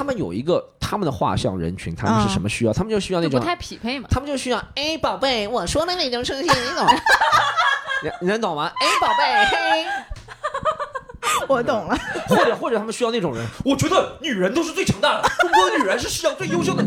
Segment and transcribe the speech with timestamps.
[0.00, 2.72] 他们有一个他们的画像人群，他们是什么需要？
[2.72, 4.08] 他们就需要那种不太匹配嘛。
[4.10, 6.86] 他们就需要哎，宝贝，我说的那种声音，你懂？
[8.02, 8.72] 你你能懂吗？
[8.80, 9.84] 哎，宝贝，嘿。
[11.46, 11.94] 我懂了。
[12.28, 16.82] 或者或者他们需要那种人，我觉得女人都是最强大的，中国的女人是世界上最优秀的。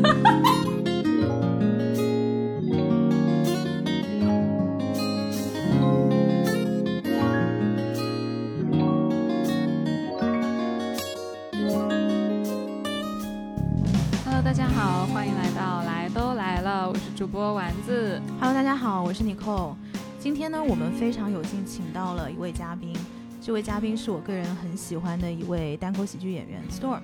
[17.15, 18.19] 主播丸子。
[18.39, 19.75] Hello，大家好，我是 Nicole。
[20.17, 22.91] 今天呢，我们非常有幸请到了一位嘉宾，
[23.39, 27.01] 这位嘉宾是我个人很喜欢的一位单口喜剧演员 Storm。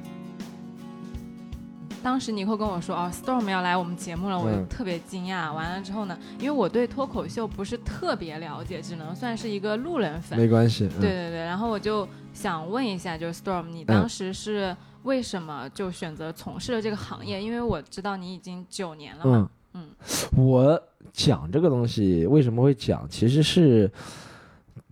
[2.02, 5.54] 当时尼克跟我说哦，Storm 要来我们节目了，我就嗯特别惊讶。
[5.54, 10.40] 完了之后呢，因为我对脱口秀不是特别了解，只能算是一个路人粉。
[10.40, 17.40] 没关系，嗯对对对，然后我就想问一下，就是 Storm，你当时是为什么就选择从事了这个行业？
[17.40, 19.38] 因为我知道你已经九年了嘛。
[19.38, 19.88] 嗯嗯。
[20.36, 20.82] 我
[21.12, 23.92] 讲这个东西为什么会讲，其实是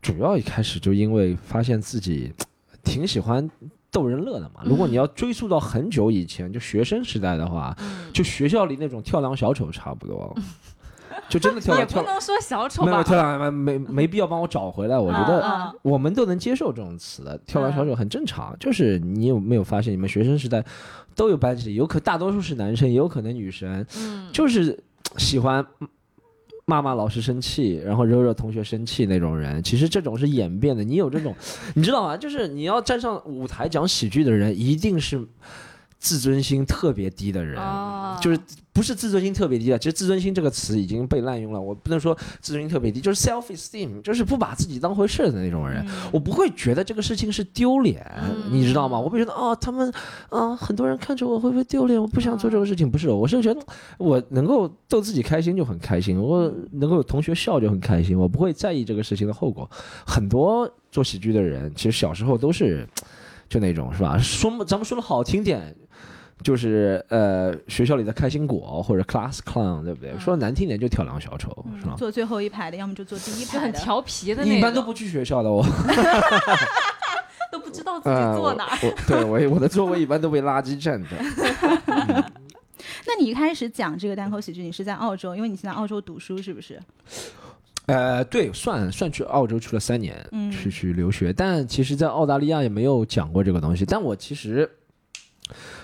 [0.01, 2.33] 主要一开始就因为发现自己
[2.83, 3.49] 挺喜欢
[3.91, 4.61] 逗人乐的嘛。
[4.65, 10.35] 如果你要追溯到很久以前，就学生时代的话，嗯，就学校里那种跳梁小丑差不多，
[11.29, 12.91] 就真的跳也梁跳不能说小丑吧。
[12.91, 15.41] 没有跳两没没没必要帮我找回来，我觉得。
[15.41, 18.53] 嗯我们都能接受这种词的，跳梁小丑很正常。
[18.59, 20.63] 就是你有没有发现，你们学生时代
[21.15, 24.77] 都有班级，有可大多数是男生，也有可能女生，嗯，就是
[25.17, 25.65] 喜欢
[26.65, 29.63] 骂骂老师生气，然后惹惹同学生气那种人。
[29.63, 31.33] 其实这种是演变的，你有这种，
[31.73, 32.17] 你知道吗？
[32.17, 35.25] 就是你要站上舞台讲喜剧的人，一定是
[35.99, 37.61] 自尊心特别低的人。
[37.61, 38.39] 哦就是
[38.73, 41.59] 不是自尊心特别低的，其实自尊心这个词已经被滥用了。
[41.59, 45.83] 我不能说自尊心特别低，就是 self esteem，就是不把自己当回事儿的那种人。
[46.11, 48.99] 我不会觉得这个事情是丢脸，嗯你知道吗？
[48.99, 49.91] 我会觉得哦，他们
[50.29, 51.99] 啊、很多人看着我会不会丢脸？
[51.99, 53.59] 我不想做这个事情，不是，我是觉得
[53.97, 59.69] 我能够逗自己开心就很开心，我能够有同学笑就很开心，我不会在意这个事情的后果。
[60.05, 62.87] 很多做喜剧的人，其实小时候都是
[63.49, 64.17] 就那种是吧？
[64.17, 65.75] 说咱们说的好听点。
[66.43, 70.15] 就是呃，学校里的开心果或者 class clown，对不对？
[70.19, 71.49] 说的难听点就跳梁小丑，
[71.81, 71.95] 是吧？
[71.97, 73.61] 坐最后一排的，要么就坐第一就排的。
[73.63, 75.65] 很调皮的那种，一般都不去学校的我，
[77.51, 78.77] 都不知道自己呃，我坐哪儿。
[78.83, 81.09] 我对我我的座位一般都被垃圾占的。
[83.07, 86.79] 那你一开始讲这个单口喜剧，你是在澳洲，因为你现在澳洲读书，是不是？
[87.87, 93.85] 呃，对，算算去澳洲去了三年，嗯去去留学，但其实，在澳大利亚也没有讲过这个东西。
[93.85, 94.69] 但我其实，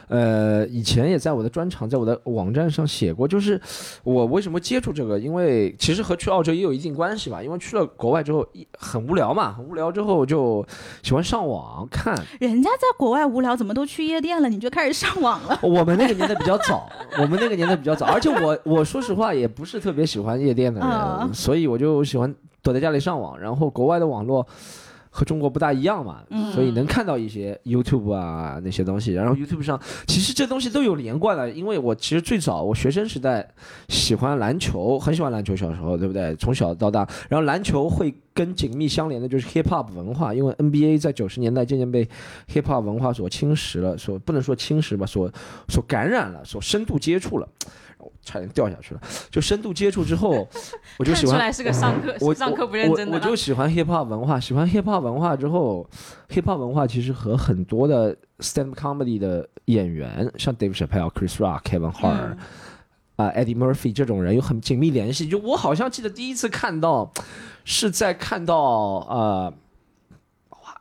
[0.08, 3.60] 呃，以前也在我的专场，在我的网站上写过，就是
[4.04, 7.42] 我为什么接触这个，因为其实和去澳洲也有一定关系吧。
[7.42, 10.66] 因为去了国外之后，一很无聊嘛，很无聊之后就
[11.02, 12.16] 喜欢上网看。
[12.40, 15.60] 人家在国外无聊，怎么都去夜店了，你就开始上网了？
[15.64, 16.90] 我们那个年代比较早，
[17.20, 23.40] 我们那个年代比较早，而且我我说实话也不是特别喜欢夜店的人，啊所以我就喜欢躲在家里上网。
[23.40, 24.46] 然后国外的网络
[25.16, 29.14] 和中国不大一样嘛，嗯所以能看到一些 YouTube 啊那些东西。
[29.14, 33.48] 然后 YouTube 上其实这东西都有连贯的，因为我其实最早我学生时代
[33.90, 36.36] 喜欢篮球，很喜欢篮球，小时候对不对？
[36.38, 42.04] 从小到大，然后篮球会跟紧密相连的就是 Hip Hop 文化，因为 NBA 在九十年代渐渐被
[42.52, 45.32] Hip Hop 文化所侵蚀了，所不能说侵蚀吧，所
[45.70, 47.48] 所感染了，所深度接触了。
[48.04, 50.48] 我差点掉下去了，就深度接触之后，
[51.00, 55.90] 我就喜欢看出来是个上课我上课不认真的我，就喜欢 hip hop 文化，喜欢 hip hop 文化之后
[56.30, 62.38] ，hip hop 文化其实和很多的 stand comedy 的演员，像 Dave Chappelle、Chris Rock、Kevin Hart 嗯
[63.16, 65.28] 啊、Eddie Murphy 这种人有很紧密联系。
[65.28, 67.12] 就我好像记得第一次看到，
[67.64, 69.54] 是在看到呃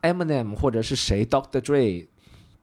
[0.03, 1.61] Eminem 或者是谁 Dr.
[1.61, 2.07] Dre。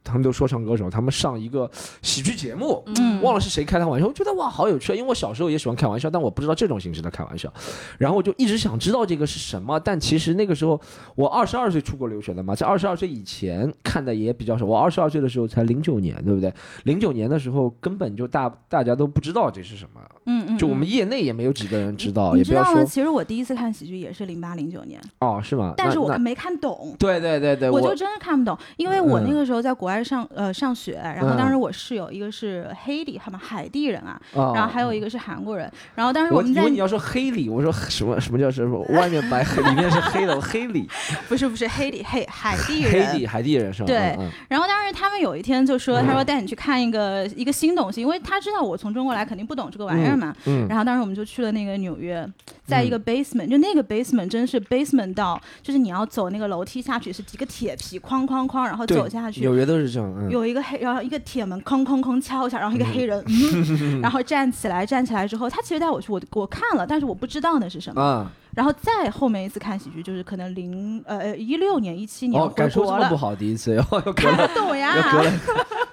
[0.04, 1.70] 他们都说唱歌手，他们上一个
[2.02, 7.52] 喜剧节目，嗯忘了是谁开他玩笑，我觉得哇好有趣啊，因为我小时候也喜欢开玩笑，但我不知道这种形式的开玩笑，
[7.98, 10.80] 然后我就一直想知道这个是什么，但其实那个时候
[11.16, 16.52] 我二十二岁出国留学的嘛，在二十二岁以前看的也比较少，我二十二岁的时候才零九年，对不对？
[16.84, 22.36] 零九年的时候根本就大大家都不知道这是什么，嗯嗯，就我们嗯业内也没有几个人知道？
[22.38, 25.74] 也不要说其实我第一次看喜剧也是零八零九年，哦是吗？
[25.76, 26.96] 但是我没看懂。
[26.98, 38.80] 对对对对，我就真的看不懂，因为我嗯那个时候在国外上呃上学，然后嗯当时我室友一个是黑里，他们海地人啊，哦然后还有一个是韩国人，然后当时我们在你要说黑里，我说什么什么叫什么？
[38.90, 40.88] 外面白，里面是黑的，黑里，
[41.28, 43.88] 不是不是黑里黑海地人黑人，地海地人是吧？
[43.88, 50.36] 对然后当时他们有一天就说，他说带你去看一个一个新东西，因为他知道我从中国来肯定不懂这个玩意儿嘛。
[50.46, 52.28] 嗯然后当时我们就去了那个纽约，
[52.70, 59.42] 在一个 basement，、就那个 basement 真是 basement 到，就是你要走那个楼梯下去是几个铁皮哐哐哐，然后走下去。
[59.42, 68.02] 纽约都是这样，嗯，有一个黑，然后一个铁门哐哐哐敲一下，然后一个黑人，嗯， 然后站起来，站起来之后，他其实带我去，我我看了，但是我不知道那是什么。
[68.02, 74.98] 啊，然后再后面一次看喜剧，就是可能零呃呃一六年、一七年哦，回感受国了，这么不好，第一次 要要隔看了不懂呀。
[74.98, 75.32] 要隔了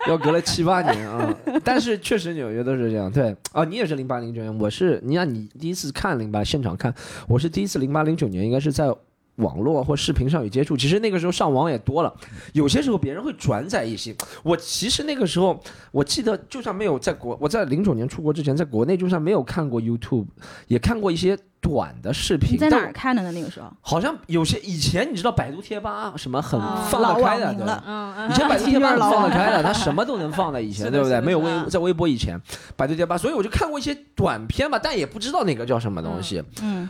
[0.08, 1.32] 要隔了七八年啊，
[1.62, 3.08] 但是确实纽约都是这样。
[3.08, 6.92] 对啊，你也是零八零九年，我是你看你第一次看零八现场看，
[7.28, 8.92] 我是第一次零八零九年，应该是在。
[9.36, 12.12] 网络或视频上有接触，其实那个时候上网也多了，
[12.52, 14.14] 有些时候别人会转载一些。
[14.42, 15.60] 我其实那个时候，
[15.92, 20.26] 我记得就算没有在国，我在零九年出国之前，在国内就算没有看过 YouTube，
[20.68, 22.54] 也看过一些短的视频。
[22.54, 23.32] 你在哪儿看的呢？
[23.32, 31.20] 那个时候好像有些以前你知道百度贴吧什么很啊放得开的，对吧以前百度贴吧很 老网放得开的，它什么都能放在以 前，对不对？
[31.20, 32.40] 没有微啊在微博以前，
[32.74, 36.42] 百度贴吧，所以我就看过一些短片吧，但也不知道那个叫什么东西。
[36.62, 36.88] 嗯，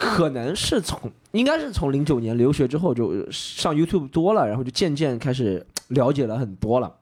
[0.00, 0.98] 可能是从
[1.32, 6.92] 应该是从零九年留学之后就上 YouTube 多了，然后就渐渐开始了解了很多了。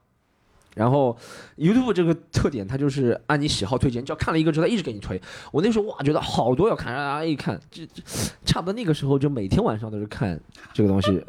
[0.75, 1.17] 然后
[1.57, 5.21] YouTube 这个特点，它就是按你喜好推荐，只要看了一个之后，它一直给你推。
[5.51, 7.85] 我那时候哇，觉得好多要看，啊一看，这
[8.45, 10.39] 差不多那个时候就每天晚上都是看
[10.73, 11.21] 这个东西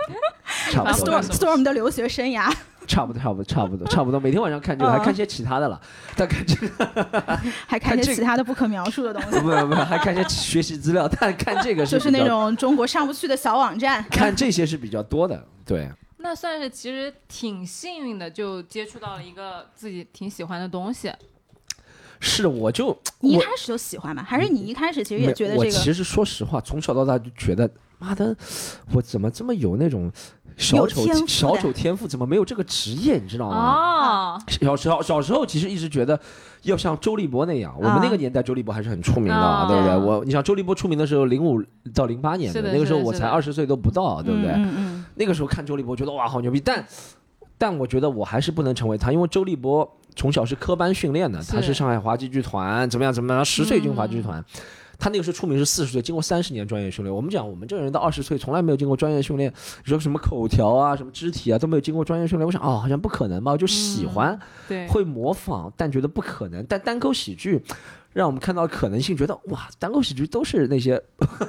[0.72, 2.54] ，Storm Storm 的留学生涯，
[2.90, 4.20] 差不多，差不多，差不多， 差不多。
[4.20, 5.80] 每天晚上看这个，嗯还看些其他的了。
[6.16, 11.08] 但看 这个，还看些其他的不可描述的东西， 不不不，还看些学习资料。
[11.08, 14.04] 但看这个是就是那种中国上不去的小网站。
[14.10, 15.46] 看这些是比较多的。
[15.64, 15.88] 对，
[16.18, 21.12] 那算是其实挺幸运的，就接触到了一个自己挺喜欢的东西。
[22.20, 24.24] 是，我就你一开始就喜欢吗？
[24.24, 28.36] 还是你一开始其实也觉得这个我其实说实话，从小到大就觉得，妈的，
[28.94, 30.12] 我怎么这么有那种
[30.58, 32.08] 小丑小丑天赋？
[32.08, 33.18] 怎么没有这个职业？
[33.18, 34.36] 你知道吗？
[34.36, 36.20] 哦，小时候小时候其实一直觉得
[36.64, 39.96] 要像周立波那样，我们那个年代周立波还是很出名的，啊对不对？
[39.96, 41.64] 我你想周立波出名的时候，零五
[41.94, 44.52] 到零八年那个时候我才二十岁都不到，对不对？
[44.52, 46.86] 嗯嗯那个时候看周立波，觉得哇好牛逼，但
[47.58, 49.90] 但我觉得我还是不能成为他，因为周立波
[50.20, 54.44] 从小是科班训练的，他是上海滑稽剧团怎么样怎么样，十岁进滑稽剧团。
[55.02, 57.16] 他那个时候出名是四十岁，经过三十年专业训练。
[57.16, 59.50] 我们讲，我们这个人到二十岁从来没有经过专业训练，
[59.86, 62.46] 你说什么口条啊、什么肢体啊都没有经过专业训练。
[62.46, 63.54] 我想，哦，好像不可能吧？
[63.54, 64.38] 我就喜欢，
[64.68, 66.66] 对，会模仿，但觉得不可能。
[66.68, 67.64] 但单口喜剧
[68.20, 71.02] 让我们看到可能性，觉得哇，单口喜剧都是那些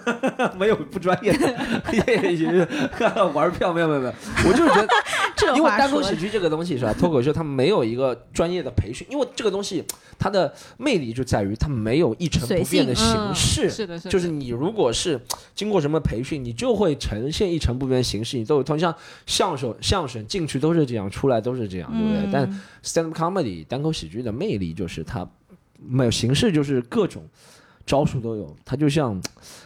[0.56, 4.14] 没有不专业的 玩票，没有没有没有，
[4.48, 4.88] 我就是觉得，
[5.36, 9.84] 这因为单口喜剧这个东西是吧，脱口秀它没有一个专业的培训，因为这个东西
[10.16, 13.68] 它的魅力就在于它没有一成不变的形嗯式。
[13.68, 15.20] 是的，是的，就是你如果是
[15.56, 18.62] 经过什么培训，你就会呈现一成不变的形式，你都有。
[18.62, 18.94] 同像
[19.26, 22.30] 相声，相声进去都是这样，出来都是这样，对不对？
[22.32, 25.28] 但嗯 stand up comedy 单口喜剧的魅力就是它
[25.86, 27.22] 没有形式，就是各种
[27.86, 29.20] 招数都有，它就像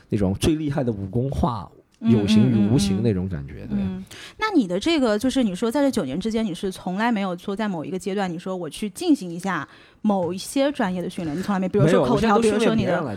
[0.08, 1.70] 那种最厉害的武功化
[2.00, 3.78] 有形与无形那种感觉，对。
[3.78, 4.04] 嗯，
[4.36, 9.66] 那你的这个就是你说在这九年之间，你是从来没有说在某一个阶段，你说我去进行一下
[10.02, 13.16] 某一些专业的训练，你从来没，比如，说口比如说你的。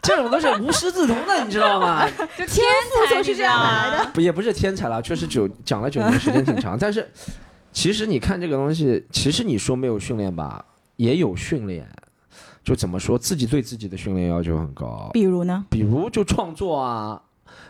[0.00, 2.08] 这种都是无师自通的，你知道吗？
[2.38, 2.64] 就天
[3.08, 4.10] 才就是这样来的。
[4.12, 7.06] 不也不是天才了，确实九讲了九年时间挺长，但是
[7.72, 10.64] 其实你看这个东西，其实你说没有训练吧，
[10.98, 11.88] 也有训练。
[12.62, 15.64] 就怎么说，自己对自己的训练要求很高，比如呢？
[15.70, 17.22] 比如就创作啊，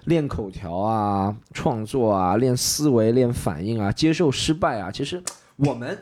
[0.06, 4.90] 练口条啊，创作啊，练思维、练反应啊，接受失败啊。
[4.90, 5.22] 其实
[5.54, 5.96] 我们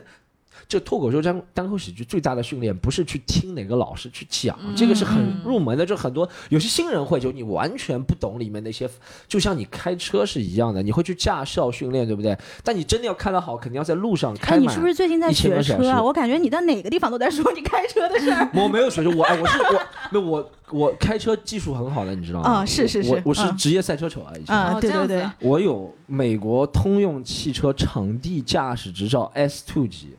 [0.67, 5.85] 这脱口秀单单口喜剧最大的训练，不是去听哪个老师去讲，这个是很嗯入门的。
[5.85, 8.89] 就很多有些新人会，就你完全不懂里面那些，
[9.27, 12.37] 就像你开车是一样的，你会去驾校训练，对不对？
[12.63, 14.57] 但你真的要开得好，肯定要在路上开。
[14.57, 16.03] 你是不是最近在学车啊？
[16.03, 18.49] 我感觉你在哪个地方都在说你开车的事儿。
[18.53, 22.49] 我没有学车，我哎，我是我，那我我开车技术很好的，你知道吗？
[22.49, 24.53] 啊是是是我我是嗯职业赛车手啊，以前。
[24.53, 30.09] 啊，哦对对对我有美国通用汽车场地驾驶执照 S two 级，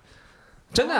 [0.73, 0.95] 真的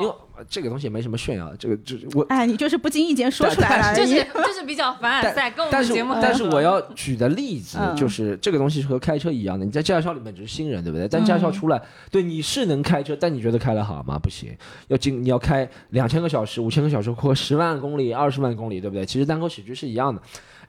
[0.00, 0.14] 因为
[0.50, 2.22] 这个东西也没什么炫耀，这个就是我。
[2.28, 3.96] 哎，你就是不经意间说出来了。
[3.96, 11.06] 就是 就是比较凡尔赛，跟我但是们节目很但是我要举的例子嗯就是这个东西是和开车一样的，你在驾校里面只是新人，对不对？
[11.06, 14.18] 但驾校嗯出来，对你是能开车，但你觉得开得好吗？
[14.18, 14.56] 不行，
[14.88, 19.06] 要经你要开两千个小时、五千个小时或十万公里、二十万公里，对不对？
[19.06, 20.20] 其实单口喜剧是一样的。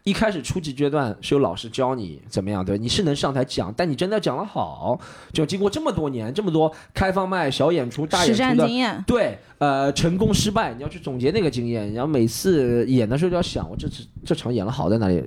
[0.04, 5.00] 一开始初级阶段是有老师教你怎么样，对，你是能上台讲，但你真的讲得好，
[5.32, 15.24] 就经过这么多年、这么多开放麦、小演出、大实演出的战经验，对，呃，成功失败，你要去总结那个经验，然后每次演的时候就要想，我这次这场演了好在哪里，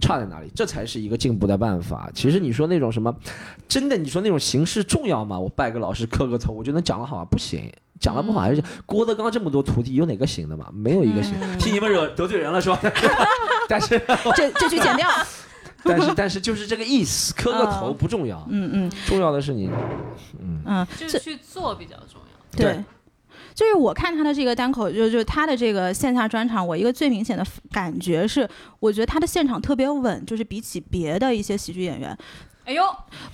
[0.00, 2.10] 差在哪里，这才是一个进步的办法。
[2.12, 3.14] 其实你说那种什么，
[3.68, 5.38] 真的你说那种形式重要吗？
[5.38, 7.24] 我拜个老师磕个头，我就能讲得好啊？
[7.24, 10.68] 不行，讲的不好还是郭德纲这么多徒弟，有哪个行的嘛？
[10.72, 11.34] 没有一个行。
[11.40, 12.80] 嗯替你们惹得罪人了是吧？
[13.68, 14.00] 但是
[14.36, 15.08] 这这句剪掉。
[15.84, 19.70] 但是但是就是这个意思，磕个头嗯不重要，嗯嗯重要的是你，
[20.40, 22.56] 嗯，嗯，就是去做比较重要。
[22.56, 22.84] 对对。
[23.54, 32.16] 就是我看他的这个单口，就就他的这个线下专场，我一个最明显的感觉是，我觉得他的现场特别稳，就是比起别的一些喜剧演员，
[32.68, 32.84] 哎呦，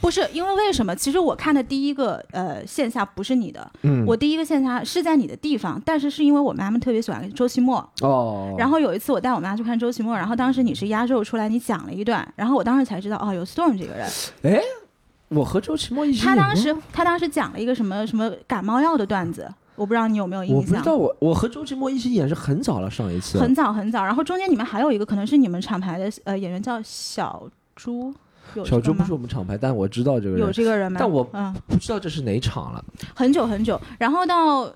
[0.00, 0.94] 不是因为为什么？
[0.94, 4.04] 其实我看的第一个呃线下不是你的，嗯。
[4.06, 14.08] 我第一个线下是在你的地方，但是是因为我妈妈特别喜欢周奇墨，哦，然后有一次我带我妈去看周奇墨，然后当时你是压轴出来，你讲了一段，然后我当时才知道哦有 Storm 这个人，
[14.44, 14.62] 哎，
[15.30, 20.64] 我和周奇墨一起他当时他当时讲了一个什么什么感冒药的段子，我不知道你有没有印象。
[20.64, 23.40] 不知道，我我和周奇墨一起演是很早了，上一次。
[23.40, 27.42] 很早很早，然后中间你们还有一个可能是你们厂牌的呃演员叫小
[27.74, 28.23] 猪，有这个吗
[28.64, 30.98] 小猪不是我们厂牌，但我知道这个人有，这个人吗？
[31.00, 32.84] 但我嗯不知道这是哪场了。
[33.14, 34.70] 很久很久，然后到。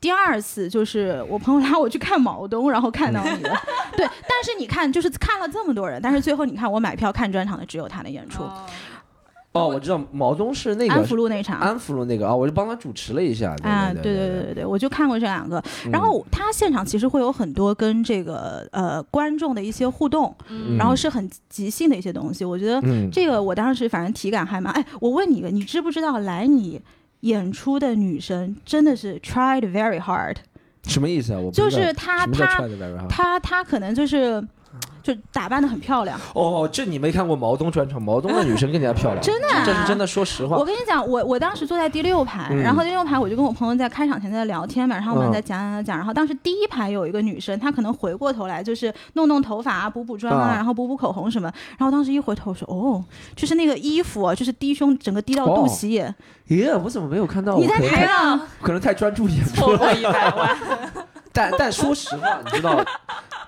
[0.00, 3.50] 第二次就是我朋友拉我去看毛东，然后看到你的，
[3.96, 4.06] 对。
[4.28, 8.42] 但是你看，就是看了这么多人，但是最后你看我买票看专场的只有他的演出，
[9.54, 11.60] 哦哦，我知道毛东是那个安福路那场。
[11.60, 13.54] 安福路那个啊，我就帮他主持了一下。
[13.62, 15.62] 啊，对对对对对对，我就看过这两个。
[15.86, 22.44] 嗯然后他现场其实会有很多跟这个呃观众的一些互动，嗯然后是很即兴的一些东西。
[22.44, 24.72] 我觉得嗯，这个我当时反正体感还蛮……
[24.74, 26.80] 哎，我问你一个，你知不知道来你
[27.20, 30.34] 演出的女生真的是 tried very hard，
[30.82, 31.38] 什么意思啊？
[31.38, 33.08] 我不就知道是她什么叫她 try the very hard？
[33.08, 34.44] 她她可能就是
[35.04, 36.18] 就打扮的很漂亮。
[36.32, 39.62] 哦，这你没看过毛东专场，毛东的女生更加漂亮， 真的啊？
[39.64, 40.06] 这是真的。
[40.06, 40.56] 说实话。
[40.56, 42.62] 我，跟你讲，我我当时坐在第六排，嗯。
[42.62, 45.32] 然后第六排我就跟我朋友在开场前在聊天嘛，然后我们嗯。
[45.32, 50.54] 在讲讲讲讲，然后当时第一排有一个女生，她可能回过头来就是弄弄头发啊、补补妆啊，啊。
[50.54, 53.04] 然后补补口红什么，然后当时一回头说哦，
[53.36, 56.14] 就是那个衣服啊，就是低胸整个低到肚脐眼，
[56.48, 57.58] 耶，我怎么没有看到？
[57.58, 59.76] 你在台上，可能太专注演出了。
[59.76, 60.56] 错过一百万，
[61.32, 62.82] 但但说实话，你知道，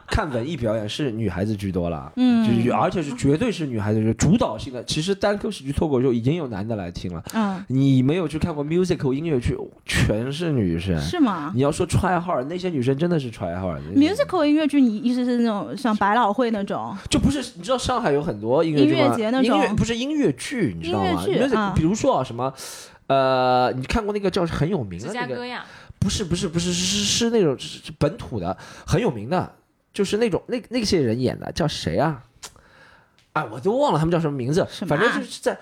[0.09, 4.83] 看文艺表演是女孩子居多了，嗯就是而且是绝对是女孩子是主导性的。
[4.85, 11.01] 其实单口喜剧脱口秀已经有男的来听了，嗯，你没有去看过 musical 音乐剧，全是女生。
[11.01, 13.81] 是吗你要说 try hard，那些女生真的是 try hard。
[13.95, 16.97] ？musical 音乐剧，你意思是那种像百老汇那种？
[17.11, 18.99] 就不是你知道上海有很多音乐剧吗？
[18.99, 21.25] 音乐节那种音乐不是音乐剧，你知道吗？
[21.27, 22.53] 音乐剧比如说啊什么。
[23.09, 25.15] 呃，你看过那个叫很有名的那个？
[25.15, 25.65] 加哥呀，
[26.01, 29.49] 不是不是不是是是是那种是是本土的很有名的，
[29.97, 32.23] 就是那种那那些人演的叫谁啊？
[33.33, 35.59] 啊，我都忘了他们叫什么名字，反正啊就是在、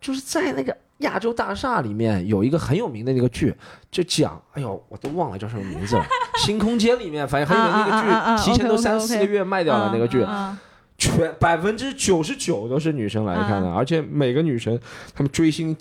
[0.00, 3.54] 就是在那个亚洲大厦里面有一个很有名的那个剧，
[3.90, 6.06] 就讲，哎呦，我都忘了叫什么名字了，
[6.40, 10.56] 新空间里面反正很有名的那个剧，提前都三四个月卖掉了那个剧，嗯
[10.96, 14.80] 全百分之九十九都是女生来看的，而且每个女生
[15.14, 15.76] 她们追星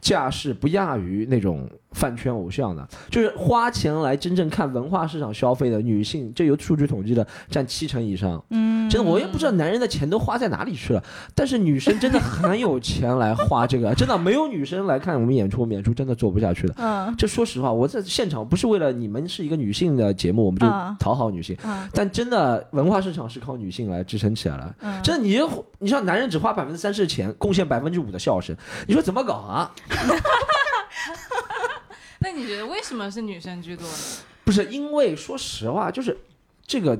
[0.00, 8.42] 架势不亚于那种饭圈偶像的，就是花钱来真正看文化市场消费的女性，这有数据统计的占七成以上。
[8.50, 11.02] 嗯，真的，我也不知道男人的钱都花在哪里去了，
[11.34, 16.74] 但是女生真的很有钱来花这个， 真的没有女生来看我们演出，我们演出真的做不下去的。
[16.78, 24.74] 嗯这说实话，我在现场不是为了你们是一个女性的节目，我们就啊讨好女性，嗯但真的文化市场是靠女性来支撑起来了。
[24.80, 28.56] 嗯，真的，你就你像男人只花百分之三十的钱，贡献百分之五的笑声，
[28.86, 29.70] 你说怎么搞啊？
[32.22, 33.94] 那你觉得为什么是女生居多呢？
[34.44, 36.16] 不是因为说实话，就是
[36.66, 36.98] 这个，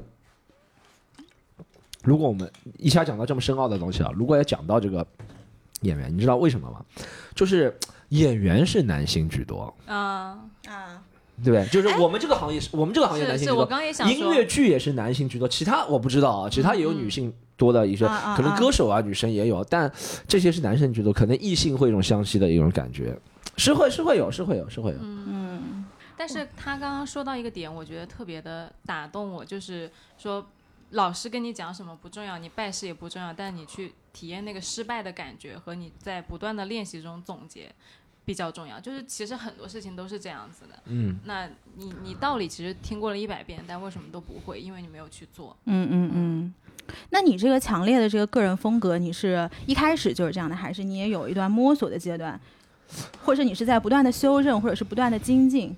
[2.02, 5.06] 如果我们一下讲到这么深奥的东西啊，如果要讲到这个
[5.80, 6.84] 演员，你知道为什么吗？
[7.34, 7.76] 就是
[8.10, 11.02] 演员是男性居多，啊，啊，
[11.42, 11.66] 对不对？
[11.66, 19.90] 就是我们这个行业是我们这个行业男性居多，刚也想，音乐剧也是男性居多，其他我不知道啊，其他也有女性多的一些，可能啊歌手啊女生也有，但
[20.28, 23.18] 这些是男生居多，可能异性会有一种相吸的一种感觉，
[23.56, 25.84] 是会是会有是会有是会有，嗯
[26.16, 30.46] 但是他刚刚说到一个点，我觉得特别的打动我，就是说
[30.90, 37.72] 老师跟你讲什么不重要，你拜师也不重要，但你去体验那个失败的感觉和你在不断的练习中总结
[38.24, 38.78] 比较重要。
[38.78, 41.18] 就是其实很多事情都是这样子的，嗯。
[41.24, 44.60] 那你你道理其实听过了一百遍，但为什么都不会？
[44.60, 45.56] 因为你没有去做。
[45.64, 46.54] 嗯嗯嗯。
[47.10, 52.38] 那你这个强烈的这个个人风格，你是一开始就是这样的，还是你也有一段摸索的阶段，
[53.22, 55.74] 或者你是在不断的修正，或者是不断的精进？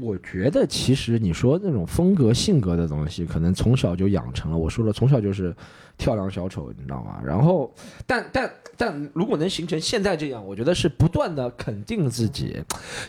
[0.00, 4.58] 我觉得其实你说那种风格、性格的东西，可能从小就养成了。
[4.58, 5.54] 我说了，从小就是
[5.96, 7.20] 跳梁小丑，你知道吗？
[7.24, 7.72] 然后，
[8.04, 12.60] 但但但如果能形成现在这样，我觉得是不断的肯定自己，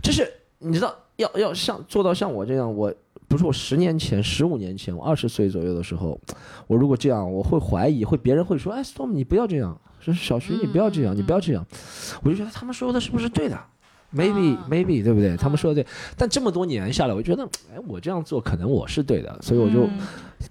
[0.03, 2.93] 就是你知道，要要像做到像我这样，我
[3.27, 6.21] 不是我十年前、十五年前，我二十岁左右的时候，
[6.67, 9.75] 我如果这样，我会怀疑，会别人会说，哎，Storm 你不要这样，
[10.13, 11.65] 说小徐你不要这样，嗯你不要这样，
[12.23, 13.59] 我就觉得他们说的是不是对的
[14.15, 15.35] ？maybe、啊 maybe 对不对？
[15.35, 17.43] 他们啊说的对，但这么多年下来，我觉得，
[17.73, 19.99] 哎，我这样做可能我是对的，所以我就嗯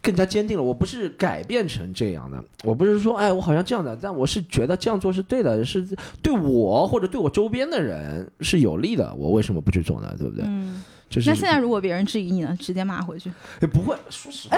[0.03, 5.87] 更加坚定了，我不是改变成这样的，我不是说，哎，我好像这样的，但我是觉得这样做是对的，是
[6.21, 10.15] 对我或者对我周边的人是有利的，我为什么不去做呢？
[10.19, 10.45] 对不对？
[10.47, 13.31] 嗯，就是那现在如果别人质疑你呢，直接骂回去。
[13.61, 14.57] 也不会，说实话，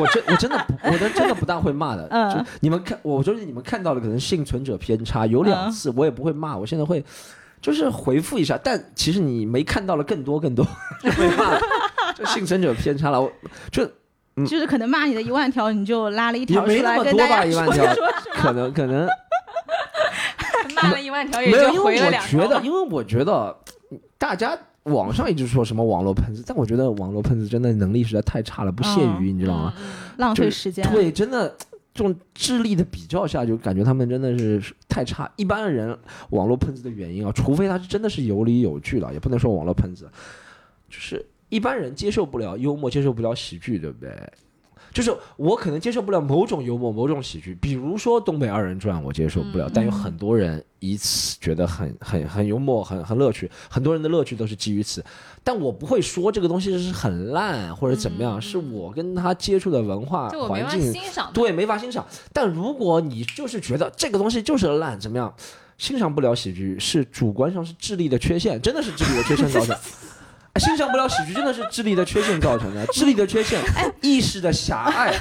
[0.00, 2.08] 我真我真的不，我的真的不大会骂的。
[2.10, 7.04] 嗯就你们看，我就是你们看到的可能幸存者偏差有嗯两次，我也不会骂，我现在会
[7.60, 10.66] 就是回复一下，但其实你没看到了更多更多，
[11.02, 11.60] 就没骂了，
[12.16, 13.30] 就幸存者偏差了，我
[13.70, 13.86] 就
[14.46, 19.08] 就是可能骂你的一万条，你就拉了一条嗯也没出来那么多吧，跟大家说一万条说，可能可能
[20.82, 23.56] 骂了一万条也没有，因就回为我了两条觉得，因为我觉得
[24.18, 24.58] 大家。
[24.86, 29.74] 网上一直说什么网络喷子，但我觉得网络喷子真的能力实在太差了，不屑于，你知道吗？
[30.18, 30.88] 浪费时间。
[30.92, 31.48] 对，真的
[31.92, 35.30] 这种智力的比较下，就感觉他们真的是太差。
[35.36, 35.96] 一般人
[36.30, 40.08] 网络喷子的原因啊，除非他是真的是有理有据的，也不能说网络喷子，
[40.88, 44.10] 就是一般人接受不了幽默，接受不了喜剧，对不对？
[44.96, 55.04] 就是我可能接受不了某种幽默、某种喜剧，比如说《东北二人转》，我接受不了，嗯但有很多人以此觉得很很很幽默、很很乐趣，很多人的乐趣都是基于此。
[55.44, 61.30] 但我不会说这个东西是很烂或者怎么样，嗯是我跟他接触的文化环境欣赏。
[61.34, 62.06] 对，没法欣赏。
[62.32, 65.30] 但如果你就是觉得这个东西就是烂，怎么样，
[65.76, 69.76] 欣赏不了喜剧是主观上是智力的缺陷，真的是智力的缺陷造成。
[70.56, 73.60] 哎欣赏不了喜剧真的是智力的缺陷造成的， 智力的缺陷，
[74.00, 75.12] 意识的狭隘，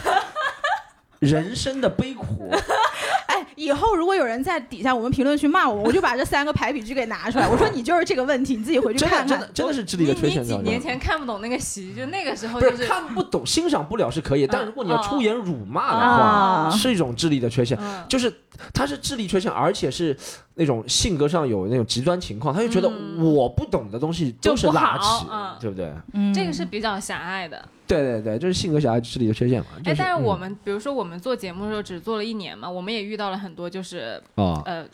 [1.19, 2.49] 人生的悲苦。
[3.27, 9.27] 哎，以后如果有人在底下我们评论区骂我，我就把这三个排比句给拿出来，我说你就是这个问题，你自己回去看看。
[9.27, 10.71] 真的真的是智力的缺陷你几造成的。
[10.71, 17.77] 年前看不懂那个喜剧，就那个时候就是看不懂、欣赏不了是可以，但如果你要出言辱骂的啊话，是一种智力的缺陷。
[17.81, 18.33] 嗯就是
[18.73, 20.15] 它是智力缺陷，而且是
[20.55, 25.93] 那种性格上有那种极端情况，他就觉得嗯我不懂的东西就是垃圾，好嗯对不对？
[26.13, 27.67] 嗯这个是比较狭隘的。
[27.87, 29.67] 对对对，就是性格狭隘、智力的缺陷嘛。
[29.83, 34.85] 就哎，但是我嗯们比如说我们做节目的时候只做了一年嘛，我们也遇到了很多就是哦，呃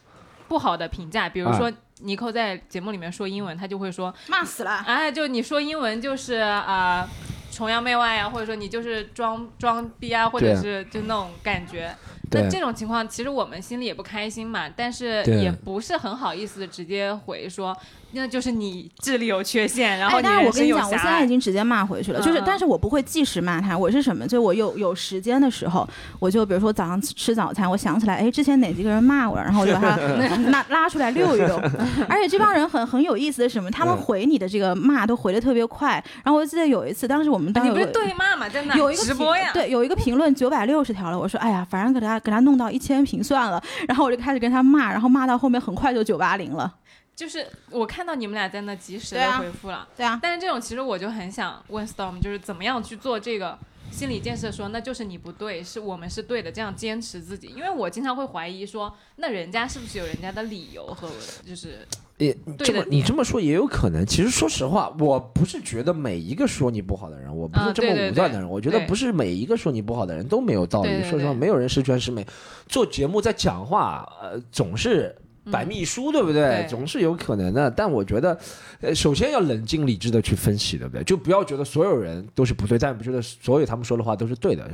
[0.47, 4.77] 不好的评价，比如说尼寇在节目里面说英文，他就会说，骂死了。
[4.85, 7.07] 哎，就你说英文就是啊。
[7.53, 11.93] 崇洋媚外呀、或者说你就是装装逼啊，或者是就那种感觉。
[12.31, 17.77] 对那这种情况，其实我们心里也不开心嘛，但是也不是很好意思直接回说，
[18.13, 24.27] 那就是你智力有缺陷，然后哎，但是我跟你讲，我现在已经直接骂回去了，就是，但是我不会即时骂他，我是什么？
[24.27, 25.87] 就我有有时间的时候，
[26.19, 29.97] 我就比如说早上吃早餐，我想起来，哎，之前哪几个人骂我了，然后我就把他
[30.51, 31.57] 拉拉出来溜一溜。
[32.09, 33.69] 而且这帮人很很有意思的是什么？
[33.71, 36.03] 他们嗯回你的这个骂都回的特别快。
[36.23, 41.17] 然后我记得有一次，当时我们当时你不是对骂嘛，在那有一个直播呀，对，有一个评论九百六十条了。
[41.17, 43.61] 我说，哎呀，反正给他给他弄到一千评算了。
[43.87, 46.71] 然后我就开始跟他骂，然后骂到后面很快就九八零了。
[47.15, 53.57] 就是我看到你们俩在那及时的回复了，对啊，但是这种其实我就很想问 Storm，就是怎么样去做这个
[53.91, 57.47] 心理建设说，那就是你不对，是我们是对的，这样坚持自己。
[57.49, 61.07] 因为我经常会怀疑说，那人家是不是有人家的理由和
[61.45, 61.85] 就是
[62.17, 64.03] 也这么你这么说也有可能。
[64.03, 68.49] 其实说实话，我不是觉得每一个说你不好的人，我不是这么武断的人。
[68.49, 71.03] 我觉得不是每一个说你不好的人都没有道理。
[71.03, 72.25] 说实话，没有人十全十美。
[72.67, 75.15] 做节目在讲话，呃，总是。
[75.49, 76.41] 百密一疏，对不对？
[76.41, 77.71] 对总是有可能的。
[77.71, 78.37] 但我觉得，
[78.81, 81.03] 呃，首先要冷静理智的去分析，对不对？
[81.03, 84.69] 就不要觉得所有人都是不对，但不觉得所有他们说的话都是对的。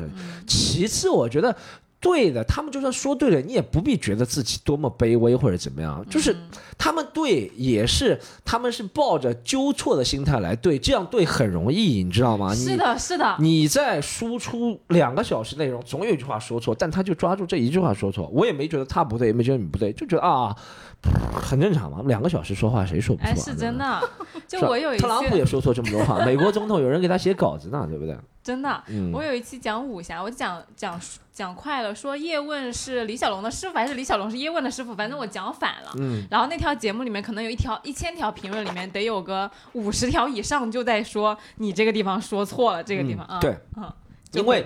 [0.45, 1.55] 其次，我觉得
[1.99, 6.05] 对的，他们就算说对了，你也不必觉得自己多么卑微或者怎么样。
[6.09, 6.33] 就是
[6.77, 12.55] 他们对，也是他们是抱着纠错的心态来对，这样对很容易，你知道吗？
[12.55, 13.57] 是的，是的，你。
[13.57, 18.27] 你在输出两个小时内容，总有一句话说错，但他就抓住这一句话说错。
[18.31, 20.55] 我也没觉得他不对，也没觉得你不对，就觉得啊，
[21.03, 22.01] 很正常嘛。
[22.05, 23.33] 两个小时说话谁说不错、啊？
[23.33, 24.09] 哎，是真的。
[24.47, 28.17] 就我有一特朗普也说错这么多话，美国总统有人给他写稿子呢，对不对？
[28.41, 30.97] 真的，嗯我有一期讲武侠，我讲讲
[31.33, 35.91] 讲快了，说叶问是李小龙的师傅，还是李小龙是叶问的师傅，反正我讲反了。
[35.99, 43.93] 嗯，然后那条节目里面可能有一条一千条评论里面得有个五十条以上就在说你这个地方说错了，这个地方啊、嗯对，嗯，
[44.31, 44.65] 因为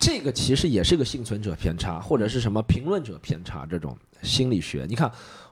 [0.00, 4.86] 这个其实也是个幸存者偏差，或者是什么评论者偏差这种心理学。
[4.88, 5.08] 你看，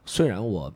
[0.09, 0.73] 虽然我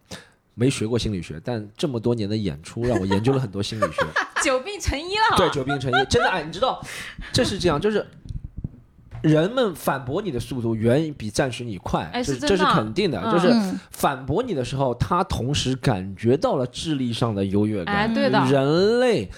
[0.54, 4.06] 没学过心理学，但这么多年的演出让我研究了很多心理学。
[4.44, 5.36] 久病成医了。
[5.36, 6.84] 对，久病成医，真的哎，你知道，
[7.32, 8.06] 这是这样，就是
[9.22, 13.18] 人们反驳你的速度远比赞许你快，哎这这是肯定的。
[13.24, 18.14] 嗯就是嗯反驳你的时候，他同时感觉到了智力上的优越哎，感。
[18.14, 19.30] 对的，人类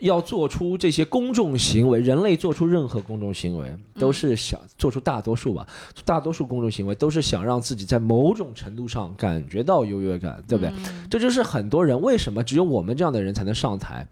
[0.00, 5.66] 要做出这些公众行为，人类做出任何公众行为，都是想做出大多数吧，
[6.04, 10.72] 大多数公众行为都是想让自己在某种程度上感觉到优越感，对不对？
[10.86, 14.06] 嗯这就是很多人为什么只有我们这样的人才能上台。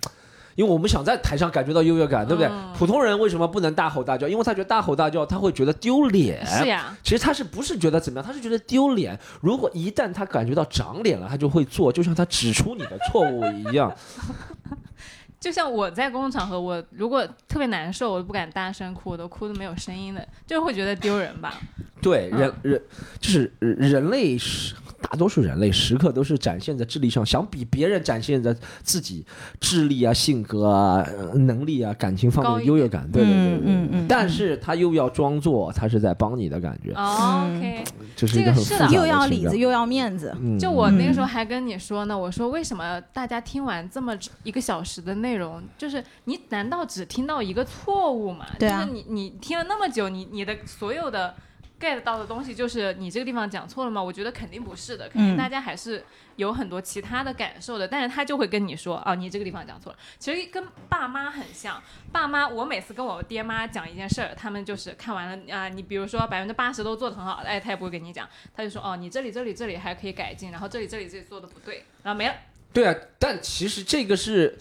[0.54, 2.50] 因为我们想在台上感觉到优越感，对不对？
[2.50, 4.26] 嗯普通人为什么不能大吼大叫？
[4.26, 6.44] 因为他觉得大吼大叫他会觉得丢脸。
[6.46, 8.26] 是呀，其实他是不是觉得怎么样？
[8.26, 9.18] 他是觉得丢脸。
[9.42, 13.94] 如果一旦他感觉到长脸了，他就会做，就像他指出你的错误一样。
[15.38, 21.54] 就像我在公共场合，我如果特别难受，我都不敢大声哭，我都哭的没有声音的，就会觉得丢人吧。
[22.02, 22.82] 对，人嗯人
[23.20, 29.24] 就是人类是大多数人类时刻都是展现在智力上，想比别人展现在自己
[29.60, 33.10] 智力啊、性格啊、呃能力啊、感情方面的优越感。
[33.10, 33.56] 对对对对。
[33.58, 48.46] 嗯嗯嗯但是他又要装作他是在帮你的感觉，哦 OK，这是一个很这个是的又要里子又要面子，嗯就我那个时候还跟你说呢，我说为什么大家听完这么一个小时的内容，就是你难道只听到一个错误吗？
[48.58, 51.34] 对啊就是你你听了那么久，你你的所有的
[51.80, 54.02] get 到的东西就是你这个地方讲错了吗？
[54.02, 56.04] 我觉得肯定不是的，肯定嗯大家还是
[56.36, 57.86] 有很多其他的感受的。
[57.86, 59.98] 但是他就会跟你说，哦，你这个地方讲错了。
[60.18, 72.34] 其实跟爸妈很像，爸妈我每次跟我爹妈讲一件事儿，他们就是看完了啊、你比如说百分之八十都做得很好，哎，他也不会跟你讲，他就说哦，你这里这里这里还可以改进，然后这里这里这里做的不对，然后没了。
[72.72, 74.56] 对啊，但其实这个是。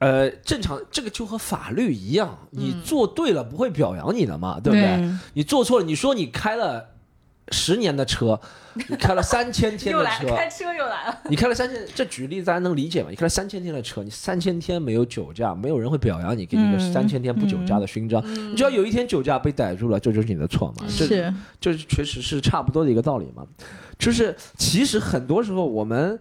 [0.00, 4.86] 呃，正常，这个就和法律一样，你嗯做对了不会表扬你的嘛，对不对？
[4.86, 6.94] 嗯你做错了，你说你开了
[7.50, 8.40] 十年的车，
[8.88, 13.10] 你开了三千天的 车，开车又来了，你开了三千，这举例大家能理解吗？
[13.10, 18.24] 你开了三千天的车，你三千天没有酒驾，没有人会表扬你，给你一个嗯三千天不酒驾的勋章。
[18.50, 20.86] 你只要有一天酒驾被逮住了，这就是你的错嘛。
[20.96, 23.44] 这是这确实是差不多的一个道理嘛。
[23.98, 26.18] 就是其实很多时候我们。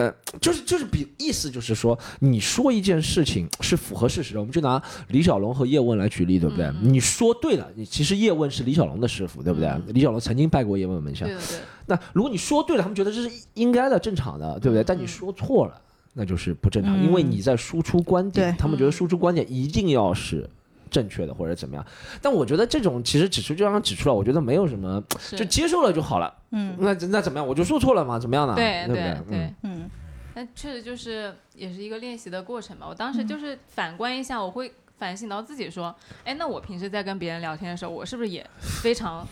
[0.00, 0.10] 呃，
[0.40, 6.64] 就是就是比意思就是说，你说一件事情是符合事实的，我们就拿李小龙和叶问来举例，对不对？
[6.64, 9.68] 嗯你说对了，你其实叶问是李小龙的师傅，对不对？
[9.68, 9.82] 嗯。
[9.88, 14.82] 李小龙曾经拜过叶问门下对，对，那如果你说对了，他们觉得这是应该的、正常的，对不对？
[14.82, 15.78] 但你说错了，
[16.14, 20.48] 那就是不正常，嗯因为你在输出观点，他们觉得输出观点一定要是
[20.90, 21.84] 正确的或者怎么样。
[22.20, 25.02] 但我觉得这种其实指出就让指出来，我觉得没有什么，
[25.36, 26.32] 就接受了就好了。
[26.50, 27.46] 嗯那那怎么样？
[27.46, 28.54] 我就说错了嘛，怎么样呢？
[28.56, 29.02] 对不对？
[29.02, 29.90] 对嗯，嗯
[30.34, 32.86] 但确实就是也是一个练习的过程吧。
[32.88, 39.26] 我当时就是反观一下，我会反省到自己说，哎，那我平时在跟别人聊天的时候，我是不是也非常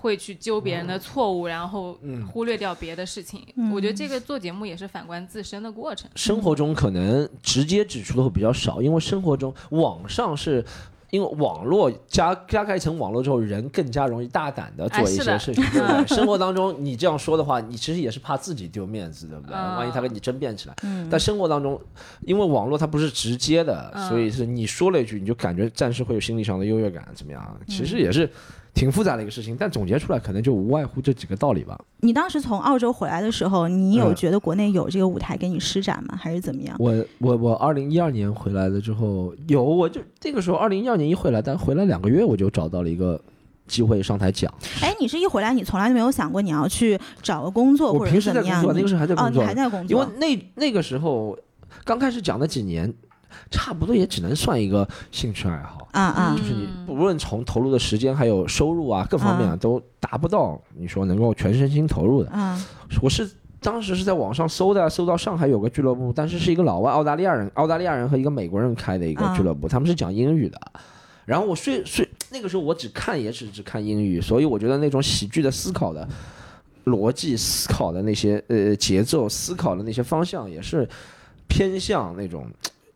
[0.00, 3.42] 会去揪别人的错误，然后嗯忽略掉别的事情？
[3.56, 6.10] 嗯我觉得这个做节目也是反观自身的过程。
[6.14, 10.64] 生活中可能直接指出的会比较少，因为生活中网上是。
[11.10, 16.06] 因为网络加加开一层网络之后，人更加容易大胆的做一些事情，对不对？
[16.06, 19.56] 生活当中你这样说的话，你其实也是怕自己丢面子，对不对？
[19.56, 21.80] 嗯万一他跟你争辩起来，嗯但生活当中，
[22.26, 27.56] 因为网络它不是直接的，嗯所以是你说了一句，你就感觉暂时会有心理上的优越感，怎么样？
[27.58, 28.30] 嗯其实也是
[28.78, 31.76] 挺复杂的一个事情，但总结出来可能就无外乎这几个道理吧。
[31.98, 36.16] 你当时从澳洲回来的时候，你有嗯觉得国内有这个舞台给你施展吗？
[36.16, 36.76] 还是怎么样？
[36.78, 43.20] 我我我二零一二年回来了之后，有我就这个时候二零一二年一回来，但回来两个月我就找到了一个
[43.66, 44.52] 机会上台讲。
[44.80, 48.60] 哎，你是一回来，你从来就没有想过你要去找个工作或者怎么样？
[48.60, 51.36] 时在工作，那你个时候还在哦，你工作，还在工因为作，那那个时候
[51.84, 52.94] 刚开始讲的几年，
[53.50, 55.88] 差不多也只能算一个兴趣爱好。
[55.92, 62.30] 啊啊就是你嗯无论从投入的时间还有收入啊各方面啊，都达不到你说能够全身心投入的。
[62.30, 62.62] 啊
[63.02, 63.28] 我是
[63.60, 70.60] 当时是在网上搜的，搜到上海有个俱乐部，但是是一个老外澳大利亚人，澳大利亚人和一个美国人开的一个啊俱乐部，他们是讲英语的。
[71.24, 76.08] 然后我睡睡那个时候我只看也只只看英语，所以我觉得那种喜剧的思考的
[76.84, 80.88] 逻辑、思考的那些呃节奏、思考的那些方向也是
[81.48, 82.46] 偏向那种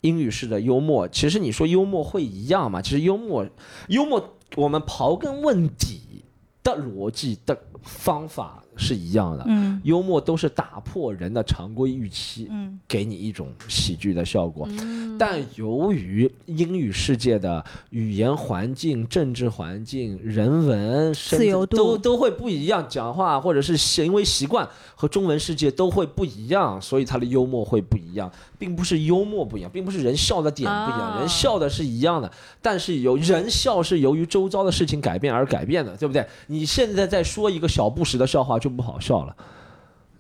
[0.03, 1.09] 英语式的幽默。
[1.09, 2.81] 其实你说幽默会一样吗？
[2.81, 3.45] 其实幽默
[3.89, 6.23] 幽默我们刨根问底
[6.63, 9.45] 的逻辑的方法是一样的。
[9.47, 14.69] 嗯幽默都是打破人的常规预期，嗯给你一种喜剧的效果。
[14.71, 32.31] 嗯但由于英语世界的语言环境、政治环境、人文甚至自由度都都会不一样，讲话或者是行为习惯和中文世界都会不一样，所以他的幽默会不一样，并不是幽默不一样，并不是人笑的点不一样，啊人笑的是一样的，
[32.61, 36.27] 但是由人笑是由于周遭的事情改变而改变的，对不对？
[36.47, 39.37] 你现在在说一个小布什的笑话就不好笑了。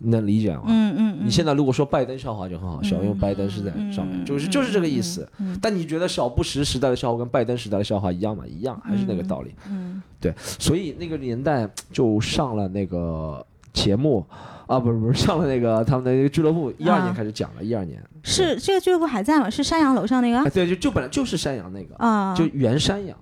[0.04, 0.64] 你能理解吗？
[0.66, 5.26] 嗯嗯，你现在如果说拜登笑话就很好笑，因为拜登是在上面，就是就是这个意思。
[5.60, 8.44] 但你觉得小布什时代的笑话跟拜登时代的笑话一样吗？
[8.44, 9.54] 一样，还是那个道理。
[9.70, 14.26] 嗯，对，所以那个年代就上了那个节目。
[14.66, 19.50] 啊，不是不是，上了那个他们的那个俱乐部，一二年开始讲了，一二年是这个俱乐部还在吗？
[19.50, 20.48] 是山羊楼上那个？
[20.50, 23.16] 对，就就本来就是山羊那个啊，就原山羊。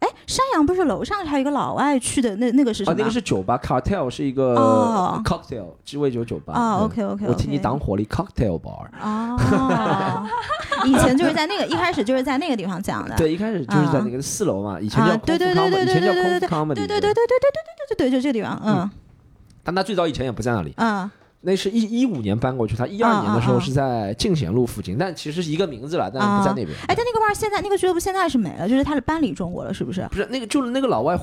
[0.00, 2.96] 哎，山羊不是楼上还有一个老外去的那那个是什么？
[2.98, 4.54] 那个是酒吧，Cartel 是一个
[5.24, 6.54] cocktail 鸡尾酒酒吧。
[6.54, 8.86] 啊，OK OK，我替你挡火力 Cocktail bar。
[9.02, 10.26] 哦，
[10.86, 13.14] 以前就是在那个一开始就是在那个地方讲的。
[13.16, 18.90] 对，一开始就是在那个四楼嘛，以前叫对对对对对对对对对对对对对对对对对对，就这个地方，嗯。
[19.62, 21.10] 但他最早以前也不在那里，啊，
[21.42, 26.68] 那是一一五年搬过去，他一二年的时候是在进贤路附近，但其实是一个名字了，但是不在那边。
[26.86, 30.06] 哎，但那个腕现在那个俱乐部现在是没了，就是他是搬离中国了，是不是？
[30.10, 31.18] 不是，那个就是那个老外，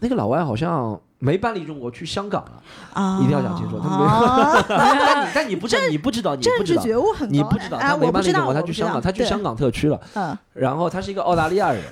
[0.00, 2.62] 那个老外好像没搬离中国，去香港了。
[2.94, 3.78] 啊，一定要讲清楚。
[4.68, 10.00] 但你但你不知道，你不知道，你不知道，觉悟很你不知道，他没搬离中国，他去香港，他去香港特区了。
[10.14, 11.82] 嗯，然后他是一个澳大利亚人。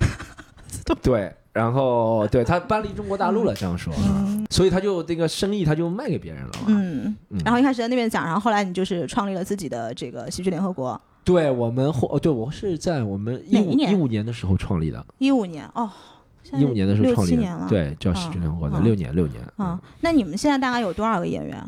[1.03, 1.35] 对。
[1.57, 3.91] 然后，对他搬离中国大陆了，这样说，
[4.51, 6.67] 所以他就这个生意他就卖给别人了嘛。
[6.67, 11.01] 嗯，然后一开始在那边讲，然后后来你就是创立了自己的这个喜剧联合国。
[11.25, 15.03] 对我们后，对我是在我们一五一五年的时候创立的。
[15.17, 15.91] 一五年哦，
[16.53, 19.43] 一五年的时候创立的，对，叫喜剧联合国的六年六年。
[19.57, 21.59] 啊，那你们现在大概有多少个演员？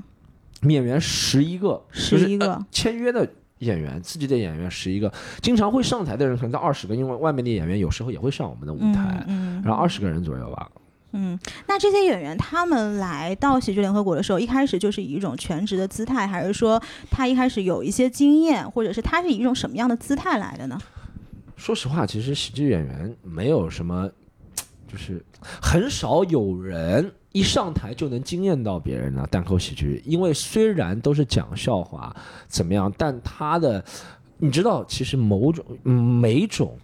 [0.65, 3.27] 演员十一个，十一个签约的。
[3.61, 9.25] 演员自己的演员十一个，经常会上台的人可能到二十个，因为外面的演员有时候也会上我们的舞台，
[9.65, 10.71] 然后二十个人左右吧。
[11.13, 20.79] 嗯，那这些演员他们来到喜剧联合国的时候，一开始就是以一种全职的姿态，还是说他一开始有一些经验，或者是他是以一种什么样的姿态来的呢？
[21.57, 24.09] 说实话，其实喜剧演员没有什么，
[24.87, 27.11] 就是很少有人。
[27.33, 32.15] 一上台就能惊艳到别人了，单口喜剧，因为虽然都是讲笑话，
[32.47, 33.85] 怎么样，但他的，
[34.39, 36.77] 你知道，其实某种每种，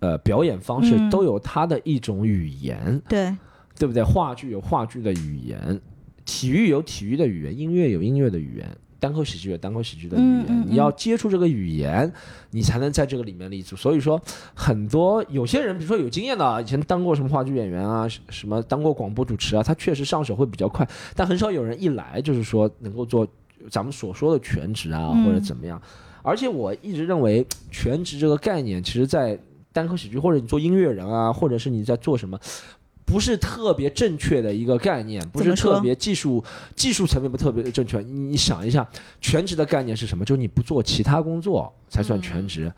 [0.00, 3.34] 呃，表演方式都有他的一种语言，对，
[3.78, 4.02] 对不对？
[4.02, 5.80] 话剧有话剧的语言，
[6.24, 8.68] 体育有体育的语言，音乐有音乐的语言。
[9.04, 12.10] 单口喜剧有单口喜剧的语言，你要接触这个语言，
[12.52, 13.76] 你才能在这个里面立足。
[13.76, 14.18] 所以说，
[14.54, 20.88] 很多有些人，比如说有经验的，以前当过什么话剧演员啊，什么当过广播主持啊，他确实上手会比较快。
[21.14, 23.28] 但很少有人一来就是说能够做
[23.70, 25.78] 咱们所说的全职啊，或者怎么样。
[26.22, 29.38] 而且我一直认为，全职这个概念，其实在
[29.70, 32.40] 单口喜剧或者你做音乐人啊，或者是你在做什么。
[33.04, 36.42] 不是特别正确的一个概念，不是特别技术
[36.74, 37.98] 技术层面不特别正确。
[38.00, 38.86] 你你想一下，
[39.20, 40.24] 全职的概念是什么？
[40.24, 42.72] 就是你不做其他工作才算全职。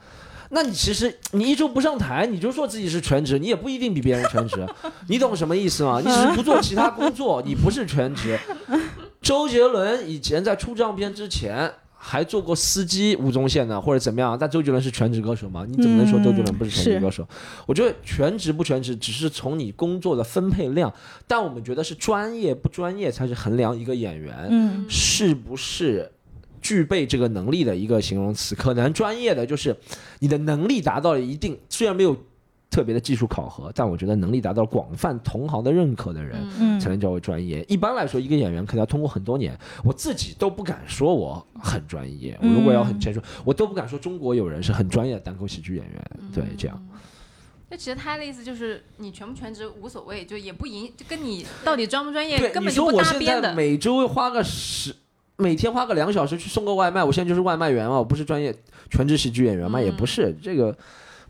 [0.51, 4.67] 那你其实你一周不上台，你就说自己是全职，你也不一定比别人全职。
[5.09, 6.01] 你懂什么意思吗？
[6.05, 8.39] 你只是不做其他工作，你不是全职。
[9.21, 11.73] 周杰伦以前在出唱片之前。
[12.09, 14.39] 还做过司机吴宗宪呢，或者怎么样？
[14.39, 15.67] 但周杰伦是全职歌手吗？
[15.69, 17.27] 你怎么能说周杰伦不是全职歌手？
[17.67, 20.95] 我觉得全职不全职只是从你工作的分配量，
[21.27, 26.09] 但我们觉得是专业不专业才是衡量一个演员是不是
[26.63, 28.55] 具备这个能力的一个形容词。
[28.55, 29.77] 可能专业的就是
[30.21, 32.17] 你的能力达到了一定，虽然没有。
[32.69, 37.65] 特别的技术考核，但我觉得能力达到广泛同行的认可的人，才能叫为专业。
[37.69, 42.39] 一般来说，一个演员可能要通过很多年，我自己都不敢说我很专业。
[42.43, 46.11] 我如果要很谦虚，我都不敢说中国有人是很专业的单口喜剧演员。
[46.35, 46.89] 对，这样。
[47.71, 53.55] 那其实他的意思就是，你全不全职无所谓，就也不影，就跟你到底专不专业根本就不搭边的。
[53.55, 54.95] 每周花个十，
[55.37, 58.55] 每天花个两小时去送个外卖，我现在就是外卖员嘛，我不是专业
[58.91, 60.77] 全职喜剧演员嘛，也不是这个，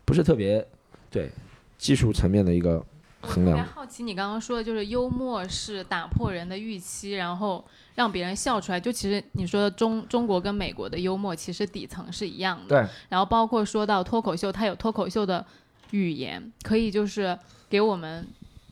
[0.03, 0.67] 不是特别。
[1.09, 1.31] 对，
[1.77, 2.83] 技术层面的一个
[3.21, 3.57] 衡量。
[3.57, 7.63] 特别好奇你刚刚说的，就是幽默是打破人的预期，然后
[7.95, 8.79] 让别人笑出来。
[8.79, 12.67] 就其实你说的中中国跟美国的幽默，其实底层是一样的。
[12.67, 12.89] 对。
[13.09, 15.45] 然后包括说到脱口秀，它有脱口秀的
[15.91, 17.37] 语言，可以就是
[17.69, 18.27] 给我们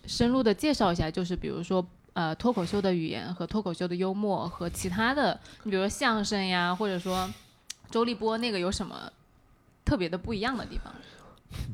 [0.06, 7.30] 深入的介绍一下，就是比如说呃脱口秀的语言和脱口秀的幽默和其他的，你比如说相声呀，或者说
[7.90, 9.12] 周立波那个有什么
[9.84, 10.94] 特别的不一样的地方？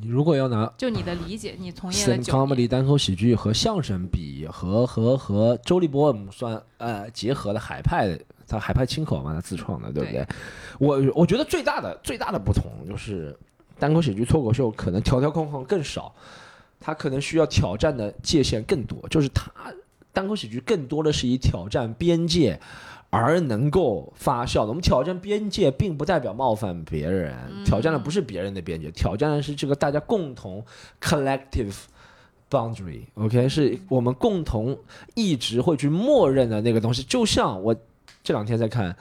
[0.02, 8.18] 你如果要拿就你的理解，你从业的 comedy 单口喜剧和相声比，和和和周立波算呃结合的海派，
[8.48, 10.26] 他海派清口嘛，他自创的，对不对？
[10.80, 13.38] 我我觉得最大的最大的不同就是
[13.78, 16.14] 单口喜剧脱口秀可能条条框框更少，
[16.80, 19.52] 他可能需要挑战的界限更多，就是他
[20.14, 22.60] 单口喜剧更多的是以挑战边界。
[23.12, 30.66] 而能够发酵的，我们挑战边界，并不代表冒犯别人，挑战的不是别人的边界，挑战的是这个大家共同
[31.02, 31.76] collective
[32.50, 34.78] boundary，OK，是我们共同
[35.14, 37.04] 一直会去默认的那个东西。
[37.04, 37.76] 就像我
[38.24, 38.96] 这两天在看，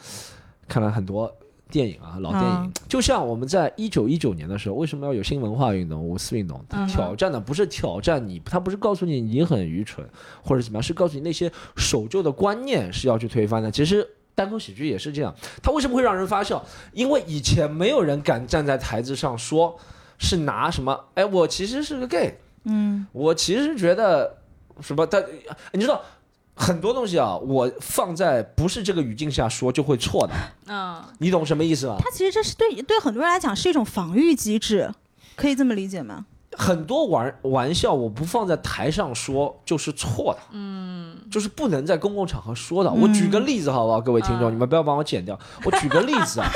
[0.67, 1.33] 看了很多
[1.71, 2.65] 电影啊，老电影。
[2.65, 6.61] 嗯就像我们在一九一九年的时候，为什么要有新文化运动、五四运动？
[6.89, 10.05] 挑战的不是挑战你，他不是告诉你你很愚蠢
[10.43, 13.71] 或者怎么样，是告诉你那些守旧的观念是要去推翻的。
[13.71, 14.07] 其实。
[14.33, 16.65] 单口喜剧也是这样，它为什么会让人发笑？
[16.95, 19.77] 因为以前没有人敢站在台子上说，
[20.19, 20.99] 是拿什么？
[21.15, 24.39] 哎，我其实是个 gay，嗯我其实觉得
[24.81, 25.23] 什么，但
[25.73, 26.01] 你知道
[26.61, 30.35] 很多东西啊，我放在不是这个语境下说就会错的，
[30.67, 31.97] 嗯，你懂什么意思吗？
[31.99, 34.93] 它其实这是对对很多人来讲是一种防御机制，
[35.37, 36.27] 可以这么理解吗？
[36.59, 42.93] 很多玩玩笑我不放在台上说就是错的，嗯，就是不能在公共场合说的。
[42.93, 44.53] 我举个例子好不好，各位听众，嗯。
[44.53, 45.39] 你们不要帮我剪掉。
[45.65, 46.51] 我举个例子啊，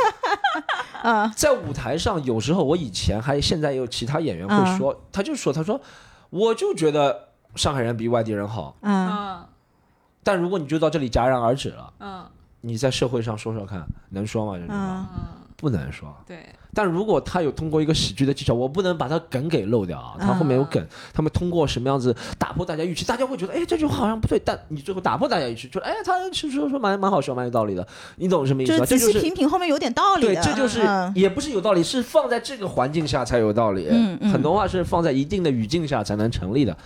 [1.08, 1.32] 啊。
[1.34, 5.80] 在舞台上，有时候我以前还现在也有其他演员会说，他就说他说
[6.28, 9.08] 我就觉得上海人比外地人好，嗯。
[9.08, 9.46] 嗯
[10.24, 12.24] 但如果你就到这里戛然而止了，嗯
[12.62, 14.58] 你在社会上说说看，能说吗？
[14.58, 15.20] 这句话嗯嗯，
[15.56, 16.16] 不能说。
[16.26, 28.84] 对，但如果他有通过一个喜剧的技巧，我不能把他梗给漏掉啊，他后面有梗，他们通过什么样子打破大家预期，大家会觉得，哎，这句话好像不对，但你最后打破大家预期，觉得，哎，他是说说蛮蛮好笑，蛮有道理的，你懂什么意思吧？
[28.84, 33.86] 就是仔细这就是品品后面有点道理对，这就是嗯也不是有道理，是放在这个环境下才有道理。
[33.90, 36.76] 嗯嗯很多话是放在一定的语境下才能成立的。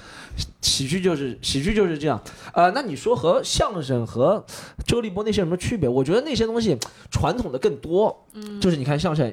[0.61, 2.21] 喜剧就是喜剧就是这样。
[2.53, 4.45] 呃，那你说和相声和
[4.87, 5.89] 周立波那些有什么区别？
[5.89, 6.77] 我觉得那些东西
[7.11, 8.25] 传统的更多。
[8.35, 9.33] 嗯，就是你看相声，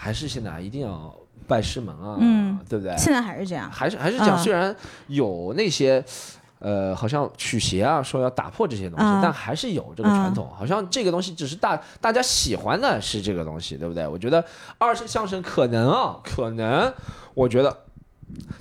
[0.00, 1.14] 还是现在一定要
[1.46, 2.96] 拜师门啊，嗯对不对？
[2.96, 3.70] 现在还是这样。
[3.70, 4.74] 还是还是讲，嗯虽然
[5.08, 6.04] 有那些。
[6.62, 10.46] 呃，好像曲协啊说要打破这些东西，嗯但还是有这个传统。
[10.54, 14.06] 好像这个东西只是大大家喜欢的是这个东西，对不对？
[14.06, 14.44] 我觉得
[14.76, 16.92] 二是相声可能啊，可能
[17.32, 17.74] 我觉得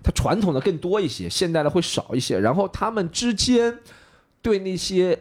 [0.01, 2.39] 它传统的更多一些，现代的会少一些。
[2.39, 3.79] 然后他们之间
[4.41, 5.19] 对那些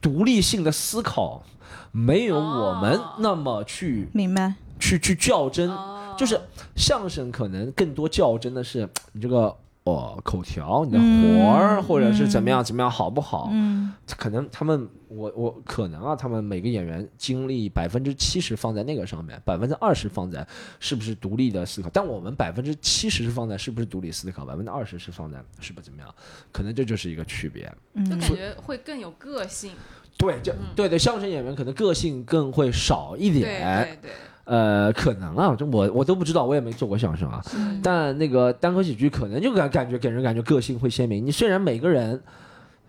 [0.00, 1.44] 独立性的思考，
[1.92, 4.54] 没有我们哦那么去、明白。
[4.78, 5.70] 去去较真。
[5.70, 6.40] 哦，就是
[6.76, 13.48] 相声可能更多较真的是你这个哦口条、你的嗯活儿，或者是怎么样怎么样好不好？
[13.52, 20.46] 嗯可能他们我我可能啊，他们每个演员精力百分之七十放在那个上面，百分之二十放在
[20.80, 21.90] 是不是独立的思考。
[21.92, 26.14] 但我们百分之七十是放在是不是独立思考，百分之二十是放在是不是怎么样？
[26.50, 27.64] 可能这就是一个区别。
[27.64, 29.72] 就嗯感觉会更有个性，
[30.16, 33.98] 对，就对对，相声演员可能个性更会少一对点。
[34.02, 34.10] 对对，
[34.48, 37.38] 呃，可能啊，就我我都不知道，我也没做过相声啊。
[37.82, 41.24] 但那个单口喜剧可能就感感觉给人感觉个性会鲜明。
[41.24, 42.18] 你虽然每个人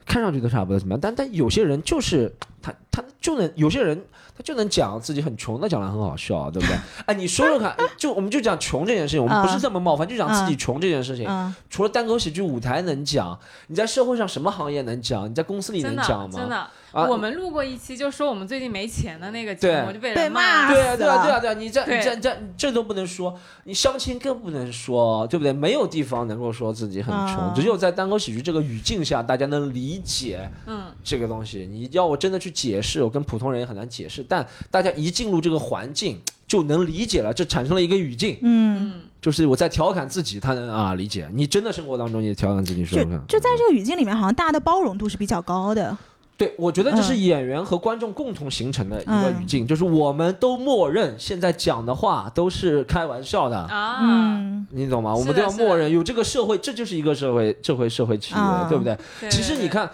[0.06, 4.02] 看上去都差不多怎么样，但但有些人就是他他就能有些人
[4.38, 6.78] 他就能讲自己很穷那讲的很好笑，对不对？
[7.06, 11.28] 哎，你说说看，就我们就讲穷这件事情，我们不是这么冒犯，就讲自己穷这件事情。
[11.28, 15.30] 嗯，除了单口喜剧舞台能讲，你在社会上什么行业能讲？
[15.30, 16.40] 你在公司里能讲吗？
[16.40, 25.54] 真的，啊我们录过一期，就说我们最近没钱的那个节目，就被被人骂对啊，对啊，对啊，对啊，你这、你这、这、这都不能说，你相亲更不能说，对不对？
[25.54, 27.54] 没有地方能够说自己很穷，啊。
[27.56, 31.68] 只有在单口喜剧这个语境下，大家能理解嗯，这个东西。
[31.72, 41.30] 你要我真的去解释，我跟普通人也很难解释，但大家一进入这个环境就能理解了，这产生了一个语境，嗯，就是我在调侃自己，他能啊理解。
[41.34, 45.96] 你真的生活当中，也调侃自己说就说看，就在这个语境里面，好像大家的包容度是比较高的。
[46.40, 53.58] 对，我觉得这是嗯演员和观众共同形成的一个嗯语境，就是我们都默认现在讲的话都是开玩笑的。
[53.58, 55.14] 啊，嗯你懂吗？
[55.14, 58.98] 我们都要默认有这个社会，这就是一个社会，社会社会契约，啊对不对？
[59.20, 59.92] 对其实你，看，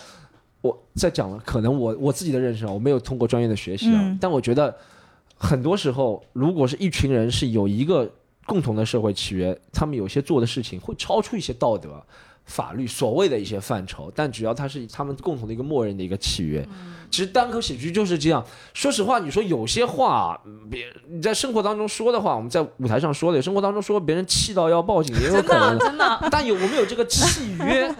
[0.62, 4.72] 我在讲了，可能我我自己的认识啊，我没有通过专业的学习啊，嗯但我觉得
[5.36, 8.08] 很多时候，如果是一群人是有一个
[8.46, 12.00] 共同的社会契约，他们有些做的事情会超出一些道德。
[12.46, 16.68] 法律所谓的一些范畴，但只要它是他们共同的一个默认的一个契约，
[17.10, 18.46] 其实单口喜剧就是这样。
[18.74, 25.86] 说实话，你说有些话，嗯别你在生活当中说的话，我们在舞台上说的，生活当中说别人气到要报警也有可能的。
[25.86, 27.94] 真的， 但有我们有这个契约，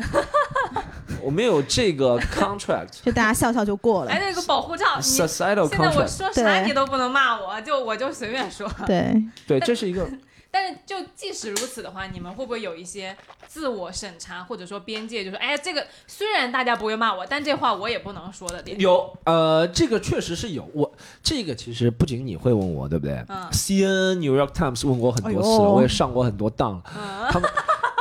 [1.22, 4.12] 我们有这个 contract 就大家笑笑就过了。
[4.12, 8.70] 哎，那个保护罩，societal 现在我 contract，说啥对你都不能骂我，就我就随便说。
[8.86, 9.16] 对，
[9.48, 10.08] 对，这是一个
[10.56, 13.14] 但是就即使如此的话，你们会不会有一些
[13.46, 18.80] 自我审查，或者说边界，就是哎，这个虽然大家不会骂我，但这话我也不能说的点。
[18.80, 20.66] 有呃，这个确实是有。
[20.74, 20.90] 我
[21.22, 26.82] 这个其实不仅你会问我，对不对、嗯 c n New York Times 问过很多次了，哎我也上过很多当。
[26.96, 27.50] 嗯他们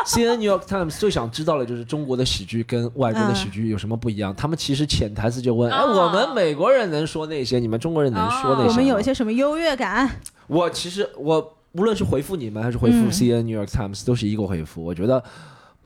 [0.07, 4.33] CNN New York Times 最想知道的就是中国的喜剧跟外国的喜剧有什么不一样。
[4.37, 8.69] 他们其实潜台词就问：哎，哦我们美国人能说那些，你们中国人能说那些吗？
[8.69, 10.09] 我们有一些什么优越感？
[10.47, 14.83] 我其实我无论是回复你们还是回复嗯 CNN New York Times，都是一个回复。
[14.83, 15.23] 我觉得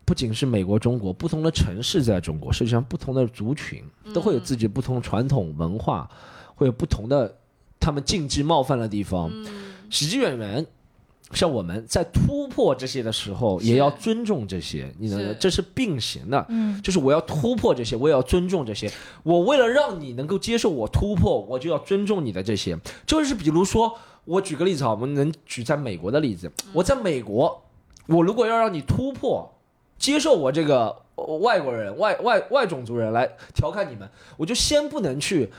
[0.04, 3.82] 不仅是美国、中国，不同的城市在中国，实际上不同的族群
[4.14, 6.08] 都会有自己不同传统文化。
[6.54, 7.36] 会有不同的
[7.78, 9.30] 他们禁忌冒犯的地方。
[9.32, 9.46] 嗯
[9.90, 10.66] 喜剧演员。
[11.32, 16.42] 像我们在突破这些的时候，也要尊重这些，你能这是并行的。
[16.48, 18.90] 嗯就是我要突破这些，我也要尊重这些。
[19.22, 22.78] 我为了让你能够接受我突破，我就要尊重你的这些。
[23.06, 23.94] 就是比如说，
[24.28, 26.52] 我举个例子啊，我们能举在美国的例子。
[26.74, 27.62] 我在美国，
[28.06, 29.50] 我如果要让你突破，
[29.98, 34.06] 接受我这个呃外国人、外外外种族人来调侃你们，
[34.36, 35.50] 我就先不能去。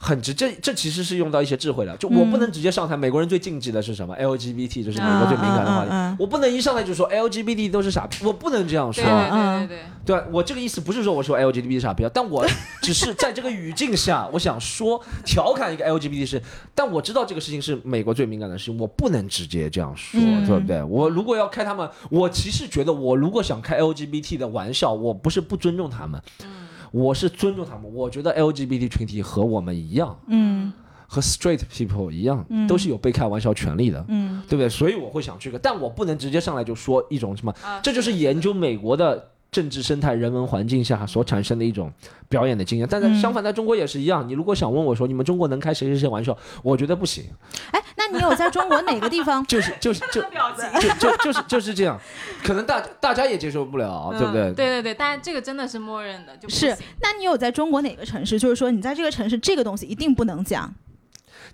[0.00, 1.96] 很直，这这其实是用到一些智慧的。
[1.96, 6.16] 就我不能直接上台，美国人最禁忌的是什么？LGBT，这是美国最敏感的话题。
[6.20, 9.02] 我不能一上来就说 LGBT 都是傻逼，我不能这样说。
[9.02, 12.46] 对对嗯对对对，我这个意思不是说我说 LGBT 傻逼啊，但我
[12.80, 16.40] 只是在这个语境下，我想说调侃一个 LGBT 是，
[16.74, 20.82] 但我知道这个事情是美国最敏感的事情，我不能直接这样说，嗯对不对？
[20.84, 26.22] 我如果要开他们，我其实觉得我如果想开 LGBT 的玩笑，我不是不尊重他们，
[26.92, 27.92] 我是尊重他们。
[27.92, 30.72] 我觉得 LGBT 群体和我们一样，嗯
[31.06, 34.04] 和 straight people 一样，嗯都是有被开玩笑权利的。
[34.08, 34.68] 嗯对不对？
[34.68, 41.90] 所以我会想这个，但我不能直接上来就说一种什么，啊这就是研究美国的政治生态、人文环境下所产生的一种
[42.28, 42.86] 表演的经验。
[42.90, 44.28] 但在相反，在中国也是一样。
[44.28, 47.24] 你如果想问我说，你们中国能开谁谁谁玩笑，我觉得不行，
[47.72, 49.44] 哎，那你有在中国哪个地方？
[49.48, 50.22] 就是就是就。
[50.78, 51.98] 就就就是就是这样，
[52.44, 54.42] 可能大大家也接受不了，对不对？
[54.42, 58.38] 嗯对对对，但这个真的是默认的，就不是那你有在中国哪个城市？
[58.38, 60.72] 就是说你在这个城市这个东西一定不能讲。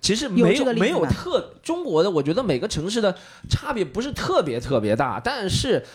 [0.01, 3.15] 其实没有没有个例子吗特中国的，我觉得每个城市的
[3.49, 5.85] 差别不是特别特别大，但是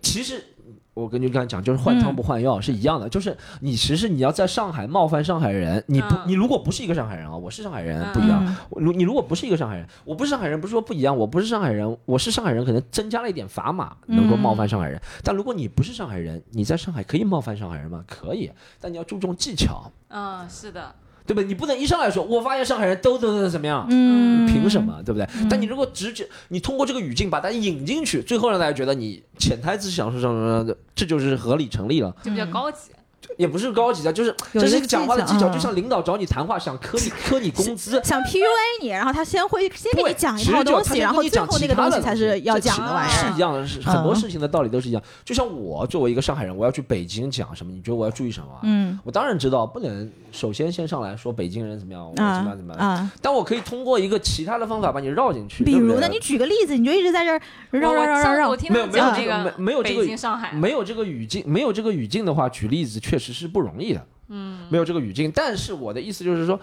[0.00, 0.51] 其实。
[0.94, 8.56] 我跟你刚才讲，就是换汤不换药、是一样的，就是你其实你要在上海冒犯上海人，你不、嗯你如果不是一个上海人啊，我是上海人、不一样。
[8.70, 15.00] 如你如果不是一个上海人，我不是上海人，不是说不一样，我不是上海人，我是上海人，可能增加了一点砝码，能够冒犯上海人。
[15.24, 18.04] 但如果你不是上海人，你在上海可以冒犯上海人吗？
[18.06, 20.94] 可以，但你要注重技巧，嗯，是的，
[21.26, 21.44] 对不对？
[21.44, 24.82] 你不能一上来说，我发现上海人都都都怎么样，嗯，凭什？
[24.82, 25.28] 么，对不对？
[25.48, 32.14] 但你如果直接你通过这个语境把它引进去，最后让大家觉得你潜台词想说什么的，这就是合理成立了。
[32.22, 32.90] 就比较高级。
[33.36, 38.00] 也不是高级的，就是这是一个讲话的技巧，就像领导找你谈话，想磕你磕你工资。
[38.04, 43.28] 想 PUA 你，然后他先会先给你讲一套东西，然后你讲最后那个其他的东西才是要讲的玩意儿。
[43.28, 45.02] 是一样的，是很多嗯事情的道理都是一样。
[45.24, 48.60] 就像我作为一个上海人，我要去北京讲什么，你觉得我要注意什么啊？
[48.62, 55.62] 嗯我当然知道，不能首先先上来说北京人怎么样，我怎么啊样怎么样，啊，但我可以通过一个其他的方法把你绕进去。
[55.64, 58.56] 比如呢，你举个例子，你就一直在这儿绕绕绕绕绕上我。
[58.56, 64.06] 听没有没有这没没有这个北京、上海，没有这个语境，没有这个语境的话，举例子确实是不容易的。
[64.28, 66.58] 嗯，没有这个语境，但是我的意思就是说，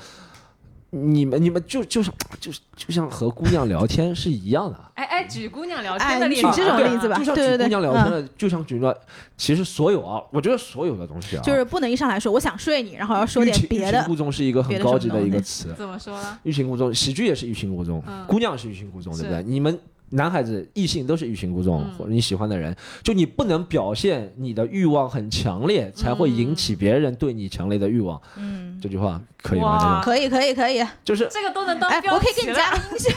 [0.89, 4.79] 你们你们就就是就是就像和姑娘聊天是一样的。
[4.95, 8.99] 哎哎，举姑娘聊哎天的例子，你举这种例子吧就像对对对举姑娘聊天的，就像举个，
[9.37, 14.03] 其实所有啊，我觉得所有的东西啊，就是不能一上来说我想睡你，然后要说点别的欲擒。
[14.05, 16.39] 故纵是一个很别的高级的一个词，怎么说呢？
[16.41, 19.43] 欲擒故纵，喜剧也是欲擒故纵，嗯姑娘是欲擒故纵，对不对？
[19.43, 19.79] 你们
[20.11, 28.21] 男孩子异性都是欲擒故纵，嗯或者你喜欢的人，就你不能表现你的欲望很强烈，才会引起别人对你强烈的欲望。
[28.37, 29.77] 嗯，这句话可以吗？
[29.77, 30.85] 哇这个可以可以可以。
[31.03, 33.09] 就是这个都能当哎，标我可以给你题了加个音效。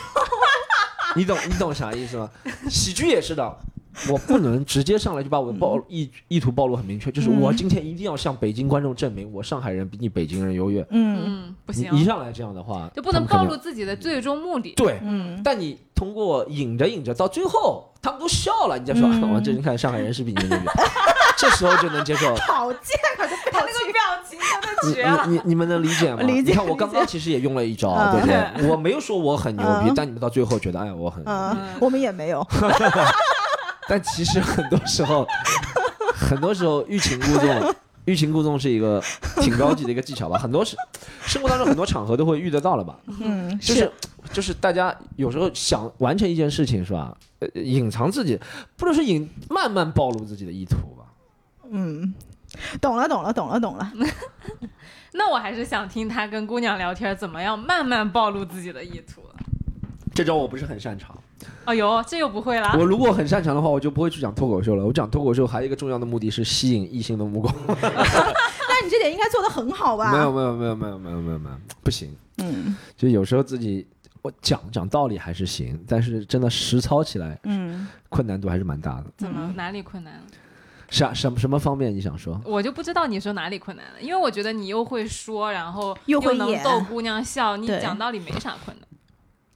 [1.17, 2.31] 你懂你懂啥意思吗？
[2.71, 3.59] 喜剧也是的。
[4.09, 10.81] 我不能直接上来就把我的暴意意图暴露很明确，就是嗯我今天一定要向北京观众证明我上海人比你北京人优越。
[10.91, 14.73] 嗯嗯，不行，一上来这样的话，就不能暴露自己的最终目的。
[14.77, 20.67] 对，嗯，但你通过引着引着，到最后他们都笑了，你再说，嗯 我这你看上海人是比你牛逼，
[21.37, 22.35] 这时候就能接受。
[22.37, 23.29] 好贱啊！
[23.53, 25.27] 他那个表情真你的绝了。
[25.27, 26.23] 你你你们能理解吗？
[26.23, 28.69] 理解你看我刚刚其实也用了一招，嗯对不对？
[28.71, 31.23] 我没有说我很牛逼嗯，但你们到最后觉得，哎，我很。
[31.27, 32.47] 嗯，我们也没有。
[33.93, 35.27] 但其实很多时候，
[36.15, 37.75] 很多时候欲擒故纵，
[38.07, 38.99] 欲擒故纵是一个
[39.43, 40.39] 挺高级的一个技巧吧。
[40.39, 40.75] 很多是
[41.27, 42.99] 生活当中很多场合都会遇得到了吧？
[43.21, 43.93] 嗯，就是
[44.33, 47.15] 就是大家有时候想完成一件事情是吧？
[47.41, 48.41] 呃，隐藏自己，
[48.79, 51.05] 不能说隐，慢慢暴露自己的意图吧。
[51.71, 52.15] 嗯，
[52.81, 53.93] 懂了懂了懂了懂了。
[55.13, 59.21] 那我还是想听他跟姑娘聊天怎么样慢慢暴露自己的意图。
[60.15, 61.15] 这招我不是很擅长。
[61.65, 62.75] 哎呦，这又不会啦。
[62.79, 64.85] 我如果很擅长的话，我就不会去讲脱口秀了。
[64.85, 67.55] 我讲脱口秀还有一个重要的目的是吸引异性的目光。
[67.67, 70.13] 但你这点应该做得很好吧？
[70.13, 72.15] 没有没有没有没有没有没有没有，不行。
[72.39, 73.87] 嗯就有时候自己
[74.23, 79.05] 我讲讲道理还是行，但是真的实操起来嗯，困难度还是蛮大的。
[79.19, 80.21] 怎么哪里困难了？
[80.89, 82.39] 啥什么什么方面你想说？
[82.45, 88.87] 我就不知道你说哪里困难了，因为我觉得你又会说，然后又能逗姑娘笑，你讲道理没啥困难。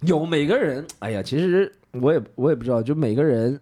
[0.00, 3.58] 有每个人，哎呀，其实我也我也不知道，就每个人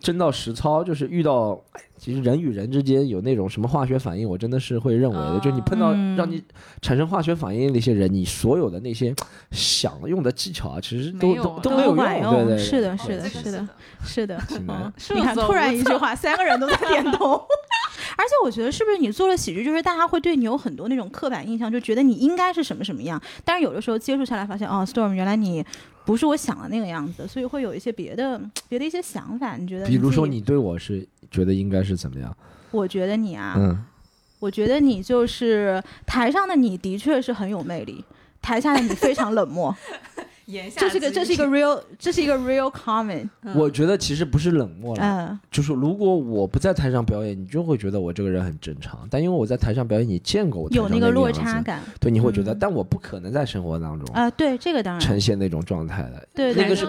[0.00, 6.14] 真到实操，就是遇到，哎其实人与人之间有那种什么化学反应，我真的是会认为的，哦就你碰到嗯。
[6.14, 6.40] 让你
[6.80, 9.12] 产生化学反应的那些人，你所有的那些
[9.50, 13.68] 想用的技巧啊，其实都都都没有管用，对对，对是的，哦是的，是的，
[14.04, 14.40] 是的。
[15.12, 17.44] 你看，突然一句话， 三个人都在点头。
[18.18, 23.22] 而且我觉得，是不是你做了喜剧，就是大家会对你有很多那种刻板印象，就觉得你应该是什么什么样。
[23.44, 25.64] 但是有的时候接触下来，发现哦，Storm 原来你
[26.04, 29.56] 不是我想的那个样子，所以会有一些别的别的一些想法。
[29.56, 29.86] 你觉得？
[29.86, 32.36] 比如说，你对我是觉得应该是怎么样？
[32.72, 33.84] 我觉得你啊，嗯，
[34.40, 38.04] 我觉得你就是台上的你的确是很有魅力，
[38.42, 39.72] 台下的你非常冷漠。
[40.48, 43.28] 言下这是个这是一个 real 这是一个 real comment。
[43.42, 49.06] 嗯我觉得其实不是冷漠了，嗯就是如果我不在台上表演，你就会觉得我这个人很正常。
[49.10, 56.28] 但因为我在台上表演，你见过我有那个落差，感对，你会觉得，嗯但我不可能在生活当中啊，对这个当然，呈现那种状态的。
[56.34, 56.86] 对那个是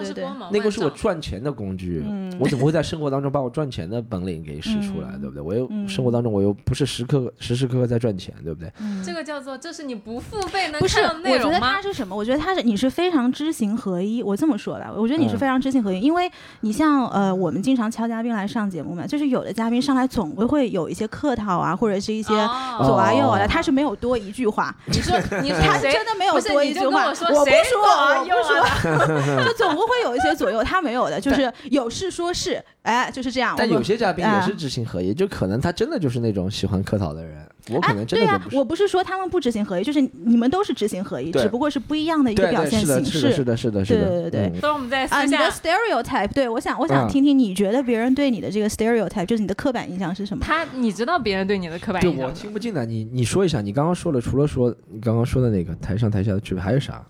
[0.50, 5.42] 那个是我赚钱的工具，嗯我怎么会在生活当中把我赚钱的本领给使出来，嗯对不对？
[5.42, 8.72] 我又嗯生活当中我又不是时刻时时刻刻在赚钱，对不对？
[8.80, 11.82] 嗯这个叫做这是你不付费能不是，看到内我觉得容吗他？
[11.82, 12.14] 是什么？
[12.16, 14.22] 我觉得他是你是非常知行合一。
[14.22, 15.38] 我这么说吧，我觉得你是嗯。
[15.38, 16.30] 非常知行合一，因为
[16.60, 22.82] 你像呃，我们经常敲嘉宾来上节目嘛，就是有的嘉宾上来总归会有一些客套啊，或者是一些哦。
[22.84, 23.48] 左啊右啊的，哦。
[23.48, 27.06] 他是没有多一句话，你说 你他谁真的没有多一句话。
[27.06, 33.54] 我说我不谁说，啊我不说， 就总会会有一些左右，他没有的，就是有事说事，哎，就是这样。
[33.58, 38.56] 但有些嘉宾也啊是知行合一，就可能他真的就是那种喜欢客套的人，我可哎，能真对呀、的就不是。
[38.56, 43.44] 我不是说他们不知行合一，就是你们都是知行合一，只不过是不一样的一个对对，表现形是的，是。
[43.44, 50.42] 的，是的，是的，对对所以我们在啊，你的下，stereotype，对我想，我想嗯听听你觉得别人对你的这个 stereotype，就是你的刻板印象是什么？
[50.42, 52.32] 他你知道别人对你的刻板印象我？
[52.32, 57.04] 听不进来，你你说一下，你刚刚说了，除了说你刚刚说的那个台上台下的区别，还有啥？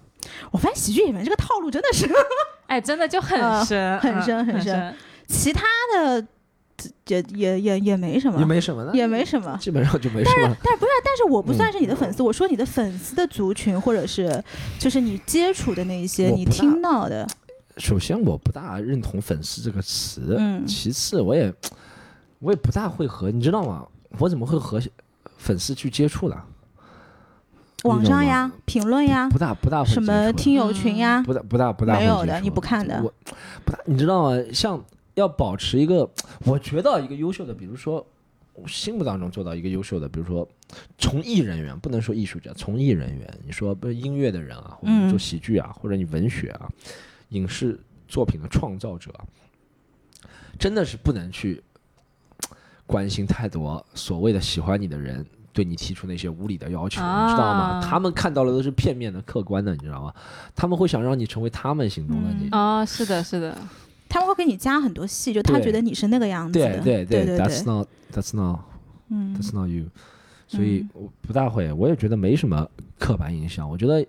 [0.50, 2.08] 我发现喜剧演员这个套路真的是，
[2.66, 4.94] 哎，真的就很呃 深，很嗯深很深深。
[5.30, 5.62] 其他
[5.94, 6.26] 的
[7.06, 9.56] 也也也也没什么，也没什么呢，也没什么。
[9.60, 10.34] 基本上就没什么。
[10.42, 14.42] 但是但是不是，但是我不嗯算是你的粉丝，我说你的粉丝的族群，或者是
[14.78, 17.26] 就是你接触的那一些，你听到的，
[17.76, 20.66] 首先，我不大认同“粉丝”这个词，嗯。
[20.66, 21.52] 其次，我也
[22.40, 23.86] 我也不大会和你知道吗？
[24.18, 24.80] 我怎么会和
[25.36, 26.36] 粉丝去接触呢？
[27.84, 33.02] 网上呀、评论呀、不大不大什么听友群呀，不大不大不大没有的你不看的。
[33.02, 33.12] 我
[33.64, 34.36] 不大，你知道吗？
[34.52, 34.82] 像
[35.14, 36.08] 要保持一个，
[36.46, 38.06] 我觉得一个优秀的，比如说
[38.54, 40.48] 我心目当中做到一个优秀的，比如说
[40.98, 46.68] 从艺人员，不能说艺术家，从艺人员，你说不是音乐的人啊，或者做喜剧啊，或者你文学啊，
[47.30, 49.24] 影视作品的创造者啊，
[50.58, 51.62] 真的是不能去
[52.86, 55.24] 关心太多所谓的喜欢你的人。
[55.52, 57.82] 对你提出那些无理的要求，你知道吗啊？
[57.82, 60.14] 他们看到的都是片面的、客观的，你知道吗？
[60.54, 62.48] 他们会想让你成为他们心中的嗯你。
[62.52, 63.58] 哦，是的，是的，
[64.10, 68.58] 他们会给你加很多戏，就他觉得你是那个样子对的，对对对 t h a t s not that's not
[69.08, 69.84] 嗯 that's not you。
[70.46, 73.70] 所以我不大会，我也觉得没什么刻板印象。
[73.70, 74.04] 我觉得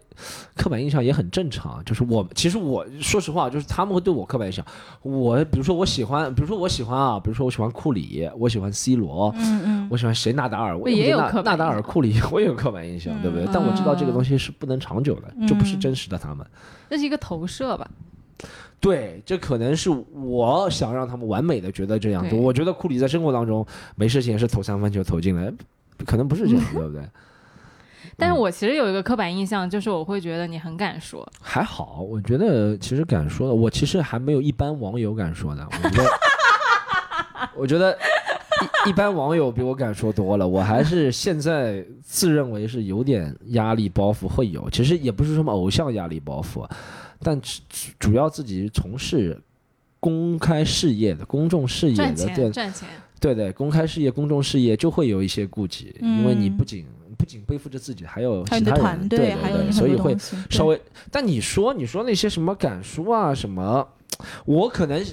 [0.56, 4.66] 刻板印象也很正常，就是我其实我说实话，就是他们会对我刻板印象。
[5.04, 13.48] 我比如说我喜欢，比如说我喜欢啊，比如说我喜欢库里，我喜欢 C 罗，嗯嗯我喜欢谁纳达尔，我也有纳纳达尔、库里，我也有刻板印象，对不对？
[13.54, 16.44] 但我知道这个东西是不能长久的，就不是嗯真实的他们。
[16.90, 17.88] 那是一个投射吧？
[18.82, 22.36] 对，这可能是我想让他们完美的觉得这样子。
[22.36, 23.66] 我觉得库里在生活当中
[23.96, 25.54] 没事情也是投三分球投进来，
[26.04, 27.04] 可能不是这样， 对不对？
[28.18, 35.68] 但是我其实有一个刻板印象，就是我会觉得你很敢说，还好，我觉得其实敢说的，我其实还没有一般网友敢说的。
[35.84, 36.10] 我觉得，
[37.56, 37.98] 我觉得
[38.86, 40.48] 一一般网友比我敢说多了。
[40.48, 46.68] 我还是现在自认为是有点压力包袱会有，其实也不是什么偶像压力包袱，
[47.24, 47.62] 但主
[48.00, 49.40] 主要自己从事
[50.00, 56.86] 公开事业的、公众事业赚的，对钱赚钱，对对，公开事业、公众事业就会有一些顾忌，因为你嗯不仅
[57.18, 60.18] 不仅背负着自己，还有其他人，对对对，所以会
[60.50, 60.82] 稍微。
[61.12, 63.88] 但你说你说那些什么敢书啊什么，
[64.46, 65.04] 我可能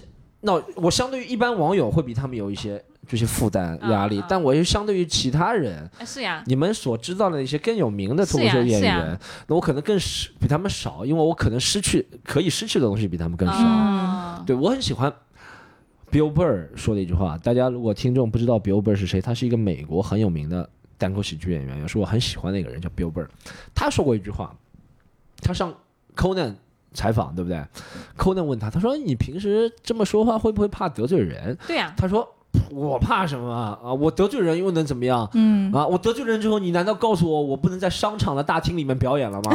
[0.41, 13.55] 那我相对于一般网友会比他们有一些这些负担嗯压力，嗯但我又相对于其他人，哎，是呀，你们所知道的那些更有名的脱口秀演员，那我可能更失比他们少，因为我可能失去可以失去的东西比他们更少。
[13.55, 15.13] 哦，对我很喜欢
[16.11, 23.27] Bill Burr 说的一句话，大家如果听众不知道 Bill Burr 是谁，他是一个美国很有名的单口喜剧演员，也是我很喜欢的一个人，叫 Bill Burr。
[23.75, 24.55] 他说过一句话，
[25.41, 25.75] 他上
[26.17, 26.55] Conan
[26.95, 27.63] 采访，对不对
[28.17, 31.57] ？Conan 问他，他说你平时这么说话会不会怕得罪人？
[31.67, 32.27] 对呀，他说
[32.71, 33.79] 我怕什么啊？
[33.83, 35.29] 啊，我得罪人又能怎么样？
[35.35, 35.87] 嗯，啊！
[35.87, 39.53] 我得罪人之后，你难道告诉我我不能在商场的大厅里面表演了吗？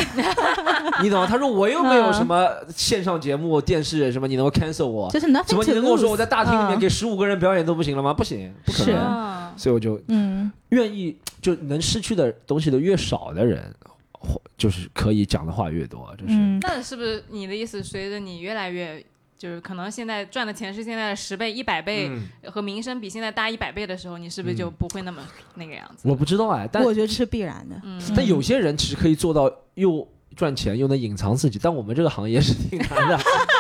[1.02, 1.26] 你懂吗？
[1.28, 5.10] 他说我又没有什么线上节目、电视什么，你能够 cancel 我？
[5.12, 8.14] 就是 nothing 怎么你能跟我说我在大厅里面嗯给十五个人表演都不行了吗？
[8.14, 8.96] 不行，不可能。
[8.98, 13.72] 啊所以我就嗯愿意就能失去的东西的越少的人，
[14.12, 16.34] 或就是可以讲的话越多，就是。
[16.34, 17.84] 嗯，那是不是你的意思？
[17.84, 19.04] 随着你越来越，
[19.44, 25.22] 就是可能现在赚的钱是现在的十倍、一百倍，嗯和名声比现在大一百倍的时候，你是不是就不会那么
[25.56, 26.08] 那个样子？
[26.08, 27.76] 我不知道哎，但我觉得这是必然的。
[27.84, 33.20] 嗯，但有些人其实可以做到又赚钱又能隐藏自己，但我们这个行业是挺难的，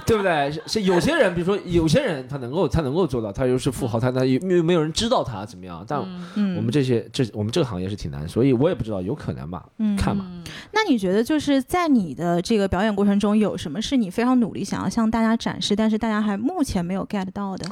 [0.06, 0.50] 对不对？
[0.50, 10.24] 是是有些人，比如说有些人他能够他能够做到，他又是富豪，他他又又没有人知道他怎么样，但我们这些这我们这个行业是挺难，所以我也不知道，有可能吧，嗯看吧。
[10.28, 10.42] 嗯
[10.72, 17.66] 那你觉得就是在你的这个表演过程中，有什么是你非常努力想要向大家展示，但是大家还目前没有 get 到的？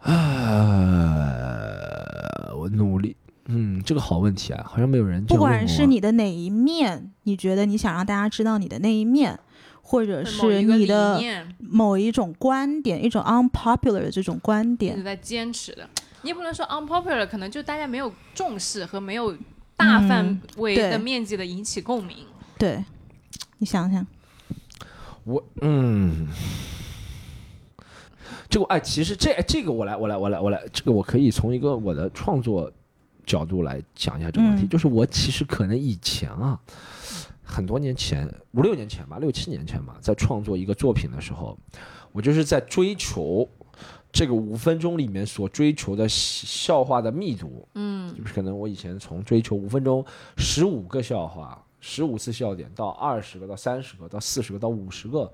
[0.00, 0.12] 啊，
[2.56, 9.38] 我努力，嗯，这个好问题啊，好像没有人不管是你的哪一面，你觉得你想让大家知道你的那一面，
[9.86, 11.20] 或者是你的
[11.58, 15.86] 某一种观点，一种 unpopular 的这种观一直点，在坚持的，
[16.22, 19.36] 你也不能说 unpopular，可能就大家没有重视和没有
[19.76, 22.16] 大范围的面积的引起共鸣。
[22.58, 22.82] 对，
[23.58, 24.04] 你想想，
[25.24, 26.28] 我嗯，
[28.48, 32.72] 这个哎，其实这这个我来我来我来我来，这个我可以从一个我的创作
[33.26, 34.68] 角度来讲一下这个问题，嗯。
[34.70, 36.58] 就是我其实可能以前啊，
[37.44, 41.56] 很多年前五六年前吧，六七年前吧，在创作一个作品的时候，
[42.10, 43.48] 我就是在追求。
[44.12, 50.04] 这个五分钟里面所追求的笑话的密度，嗯就是可能我以前从追求五分钟
[50.36, 55.28] 十五个笑话，十五次笑点到二十个到三十个到四十个到五十个，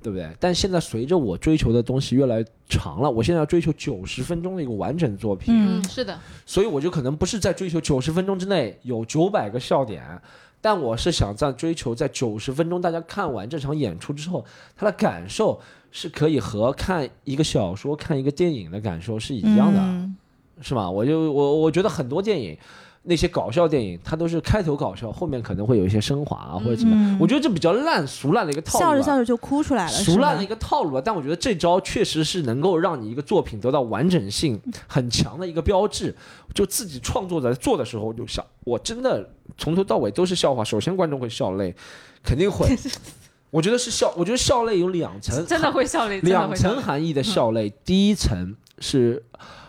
[0.00, 0.30] 对不对？
[0.38, 10.22] 但现在随着我追求的东西越来越长了，我现在要追求九十分钟的一个完整作品，嗯嗯，是的，所以我就可能不是在追求九十分钟之内有九百个笑点。
[10.62, 14.42] 但我是想在追求，在九十分钟大家看完这场演出之后，
[14.74, 15.60] 他的感受
[15.90, 19.78] 是可以和看一个小说、看一个电影的感受是一样的。
[19.78, 20.16] 嗯
[20.60, 20.88] 是吧？
[20.88, 22.56] 我就我我觉得很多电影，
[23.04, 27.16] 那些搞笑电影，它都是开头搞笑，后面可能会有一些升华啊，或者怎么样。
[27.16, 31.02] 嗯我觉得这比较烂俗烂的一个套路、啊，笑着笑着就哭出来了，俗烂的一个套路啊。
[31.04, 36.14] 但我觉得这招确实是能够让你一个作品得到完整性很强的一个标志。
[36.54, 40.62] 就自己创作者做的时候，就想，我真的从头到尾都是笑话。
[40.62, 41.74] 首先观众会笑泪，
[42.22, 42.68] 肯定会。
[43.50, 46.54] 我觉得是笑，我觉得笑泪有两层，真的会笑泪，两。
[46.54, 49.22] 层含义的笑泪，第一层是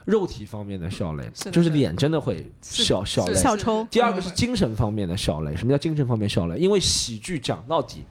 [0.05, 3.33] 肉体方面的笑泪，是的是的就是脸真的会是笑笑泪。
[3.35, 5.55] 笑抽第二个是精神方面的笑泪。
[5.55, 6.57] 什么叫精神方面笑泪？
[6.57, 8.03] 因为喜剧讲到底，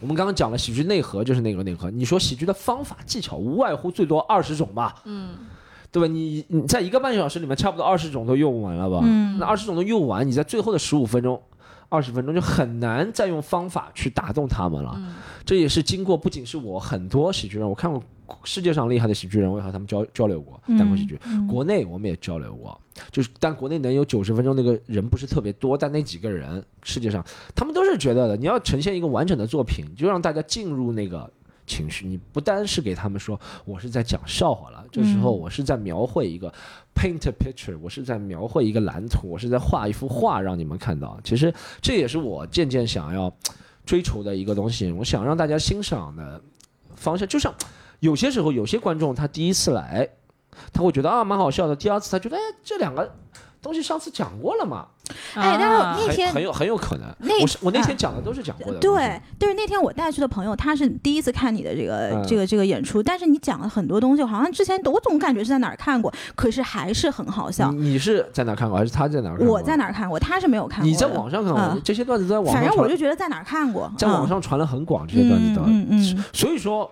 [0.00, 1.90] 我们刚刚讲了喜剧内核就是那个内核。
[1.90, 5.30] 你说喜剧的方法技巧无外乎最多二十种吧，嗯，
[5.90, 6.06] 对吧？
[6.06, 9.00] 你你在一个半小时里面差不多二十种都用完了吧？
[9.02, 11.40] 嗯那二十种都用完，你在最后的十五分钟。
[11.92, 18.00] 二十分钟就很难再用方法去打动他们了，嗯这也是经过不仅是我很多喜剧人，我看过
[18.44, 21.46] 世界上厉害的喜剧人，我也和他们交交流过单口喜剧，嗯。
[21.46, 27.24] 国内我们也交流过，就是但国内能有九十分钟那个人不是特别多，但那几个人世界上
[27.54, 31.30] 他们都是觉得的，你要呈现一个完整的作品，就让大家进入那个
[31.66, 36.52] 情绪，你不单是给他们说我是在讲笑话了，这时候我是在描绘一个
[36.94, 41.18] paint a picture，我是在描绘一个蓝图，我是在画一幅画让你们看到。
[41.22, 43.32] 其实这也是我渐渐想要
[43.84, 46.40] 追求的一个东西，我想让大家欣赏的
[46.96, 47.54] 方向，就像
[48.00, 50.08] 有些时候有些观众他第一次来，
[50.72, 53.10] 他会觉得啊蛮好笑的，第二次他觉得哎这两个
[53.62, 54.86] 东西上次讲过了嘛，
[55.34, 57.06] 哎但是啊那天很很有很有可能。
[57.18, 58.78] 那我是我那天啊讲的都是讲过的。
[58.78, 67.70] 对，就是那天我带去的朋友，他是第一次看你的这个、嗯这个这个演出，但是你讲了很多东西，好像之前我总感觉是在哪儿看过，可是还是很好笑。
[67.70, 69.54] 你你是在哪儿看过，还是他在哪儿看过？
[69.56, 70.88] 我在哪儿看过，他是没有看过。
[70.88, 72.54] 你在网上看过，嗯这些段子在网上。
[72.54, 75.60] 反正我就觉得在哪儿看过，在网嗯上传的很广，这些段子的。
[75.66, 76.90] 嗯嗯嗯所以说，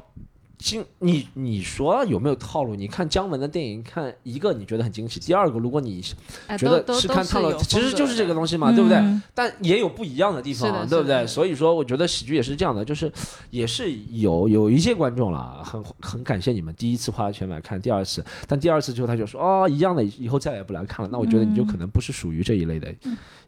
[0.59, 2.75] 今你你说有没有套路？
[2.75, 6.03] 你看姜文的电影，看一个你觉得很惊喜，第二个如果你
[6.47, 8.99] 哎觉得都都都看套路，其实就是这个东西嘛，对不对？
[8.99, 11.27] 嗯但也有不一样的地方，对不对？
[11.27, 13.11] 所以说，我觉得喜剧也是这样的，就是
[13.51, 21.09] 也是有有一些观众了，很很感谢你们第一次花了钱买看，第二次，但第二次之后他就说哦一样的，以后再也不来看了。
[21.13, 22.93] 那我觉得你就可能不是属于这一类的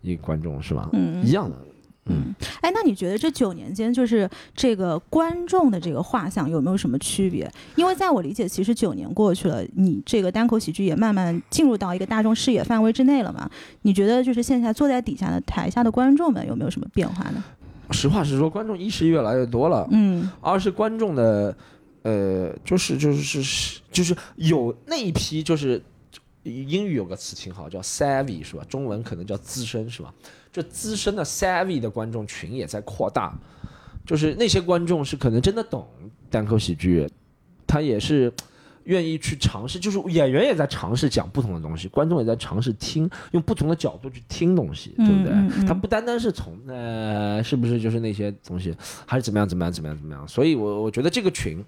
[0.01, 0.89] 一个观众，是吧？
[0.93, 1.57] 嗯一样的，
[2.07, 2.35] 嗯。
[2.61, 7.51] 哎，那你觉得这九年间，就是这个观众的这个画像有没有什么区别？
[7.77, 13.51] 因为在我理解，其实九年过去了，你这个单口喜剧也慢慢进入到一个大众视野范围之内了嘛？
[13.83, 17.43] 你觉得就是线下坐在底下的台下的观众们有没有什么变化呢？
[17.93, 21.57] 实话实说，观众一是越来越多了，嗯二是观众的，
[22.03, 25.83] 呃，就是就是是就是有那一批就是
[26.45, 28.65] 英语有个词挺好，叫 savvy 是吧？
[28.69, 30.15] 中文可能叫资深是吧？
[30.53, 33.33] 这资深的 savvy 的观众群也在扩大，
[34.05, 35.87] 就是那些观众是可能真的懂
[36.29, 37.09] 单口喜剧，
[37.67, 38.33] 他也是
[38.85, 45.33] 愿意去尝试，就是演员也在尝试讲不同的东西，观众也在尝试听，用不同的角度去听东西，对不对？
[45.33, 48.75] 嗯嗯嗯他不单单是从呃，是不是就是那些东西，
[49.07, 50.27] 还是怎么样怎么样怎么样怎么样？
[50.27, 51.65] 所以我我觉得这个群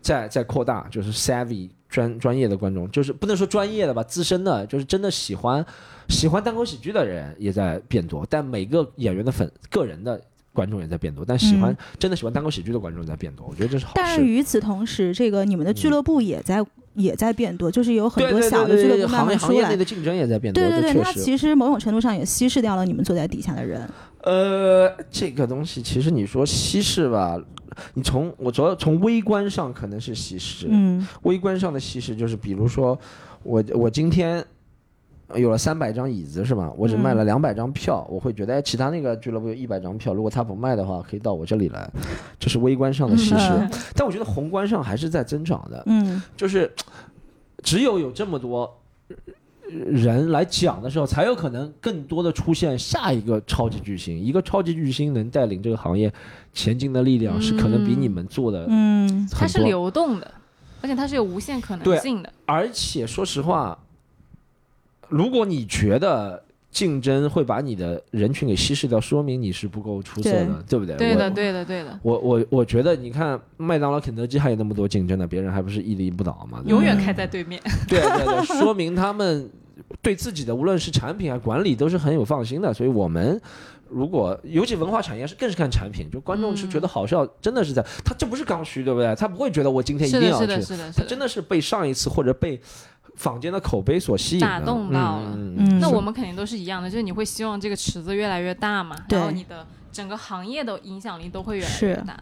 [0.00, 5.64] 在在扩大，就是 savvy 专专业的观众，就是不能说专业的吧，资深的，就是真的喜欢
[6.08, 10.20] 喜欢单口喜剧的人也在变多，但每个演员的粉个人的。
[10.56, 14.24] 观众也在变多，但喜欢、嗯真的喜欢单口喜剧的观众也在变多，我觉得这是好事但是。
[14.24, 19.54] 与此同时，这个你们的俱乐部也在、也在变多，就是有很多小的俱乐部慢行业慢出来。
[19.54, 21.12] 行业内的竞争也在变多，对对对，它。
[21.12, 23.86] 其实某种程度上也稀释掉了你们坐在底下的人。
[24.22, 27.38] 呃，这个东西其实你说稀释吧，
[27.94, 32.98] 你从我主要从微观上可能是稀释，嗯微观上的稀释就是比如说
[33.42, 34.44] 我我今天。
[35.34, 36.72] 有了三百张椅子是吧？
[36.76, 41.90] 我只卖了两百张票，我会觉得哎，其他那个俱乐部有一百张票，如果他不卖的话，可以到我这里来，
[42.38, 43.48] 这是微观上的稀释。
[43.50, 46.72] 嗯但我觉得宏观上还是在增长的，嗯就是
[47.64, 48.72] 只有有这么多
[49.68, 54.16] 人来讲的时候，才有可能更多的出现下一个超级巨星。
[54.16, 56.12] 一个超级巨星能带领这个行业
[56.52, 59.58] 前进的力量，是可能比你们做的嗯它是。
[59.64, 60.30] 流动的，
[60.82, 62.32] 而且它是有无限可能性的。
[62.44, 63.76] 而且说实话，
[65.08, 70.94] 如果你觉得竞争会把你的人群给稀释掉，说明你是不够出色的，对不对？
[70.96, 76.62] 对的，我对的，对的，我我我觉得，你看麦当劳、肯德基还有那么多竞争的，别人还不是屹立不倒吗？
[76.66, 77.60] 永远开在对面。
[77.88, 79.48] 对对对，说明他们
[80.02, 82.74] 对自己的无论是产品啊管理都是很有放心的。
[82.74, 83.40] 所以我们
[83.88, 89.14] 如果尤其文化产业是更是看产品，就观众是觉得好笑，真的是在他这不是刚需，对不对？
[89.14, 90.92] 他不会觉得我今天一定要去，是的，是的。
[90.94, 92.60] 他真的是被上一次或者被
[93.16, 102.16] 坊间的口碑所吸引打动到了嗯那我们肯定都是一样的，就是你会希望这个池子越来越大嘛，然后你的整个行业的影响力都会越来越大。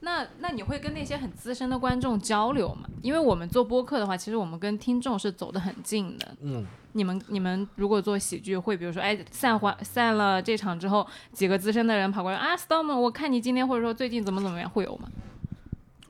[0.00, 2.88] 那那你会跟那些很资深的观众交流吗？
[3.02, 6.34] 因为我们做播客的话，其实我们跟听众是走得很近的。
[6.40, 15.08] 嗯，你们你们如果做喜剧，会比如说，哎，散欢散了这场之后，几个资深的人跑过来啊，Storm，我看你今天或者说最近怎么怎么样，会有吗？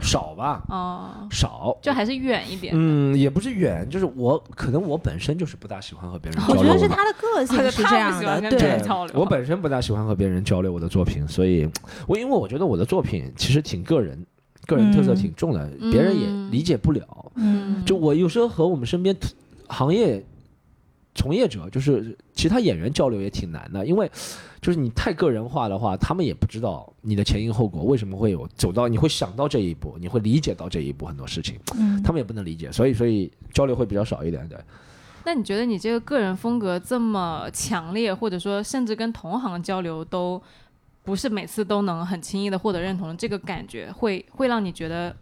[0.00, 1.76] 少吧，哦、少。
[1.82, 2.72] 就还是远一点。
[2.76, 6.66] 嗯，也不是远，就是我可能我本身就是不大喜欢和别人交流我。
[6.66, 11.68] 觉得是他的个性是这样的，对交流我本身不大喜欢和别人交流我的作品，所以
[12.06, 14.24] 我因为我觉得我的作品其实挺个人，
[14.66, 17.32] 个人特色嗯挺重的，别人也理解不了。
[17.36, 19.16] 嗯就我有时候和我们身边
[19.68, 20.24] 行业
[21.14, 24.10] 从业者，就是其他演员交流也挺难的，因为
[24.60, 34.58] 就是你太个人化的话，他们也不知道你的前因后果，为什么会有走到，你会想到这一步，你会理解到这一步很多事情，嗯他们也不能理解，所以所以交流会比较少一点，对。
[35.24, 40.42] 那你觉得你这个个人风格这么强烈，或者说甚至跟同行交流都
[41.02, 45.14] 不是每次都能很轻易的获得认同，这个感觉会会让你觉得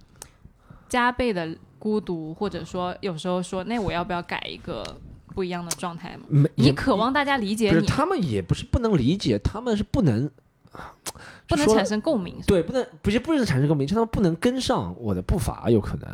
[0.88, 4.84] 加倍的孤独，或者说有时候说，那我要不要改一个
[5.38, 6.48] 不一样的状态吗？
[6.56, 10.28] 你渴望大家理解你，他们也不是不能理解，他们是不能
[11.46, 12.34] 不能产生共鸣。
[12.44, 16.08] 对，不能不是不能产生共鸣，是他们不能跟上我的步伐，有可能。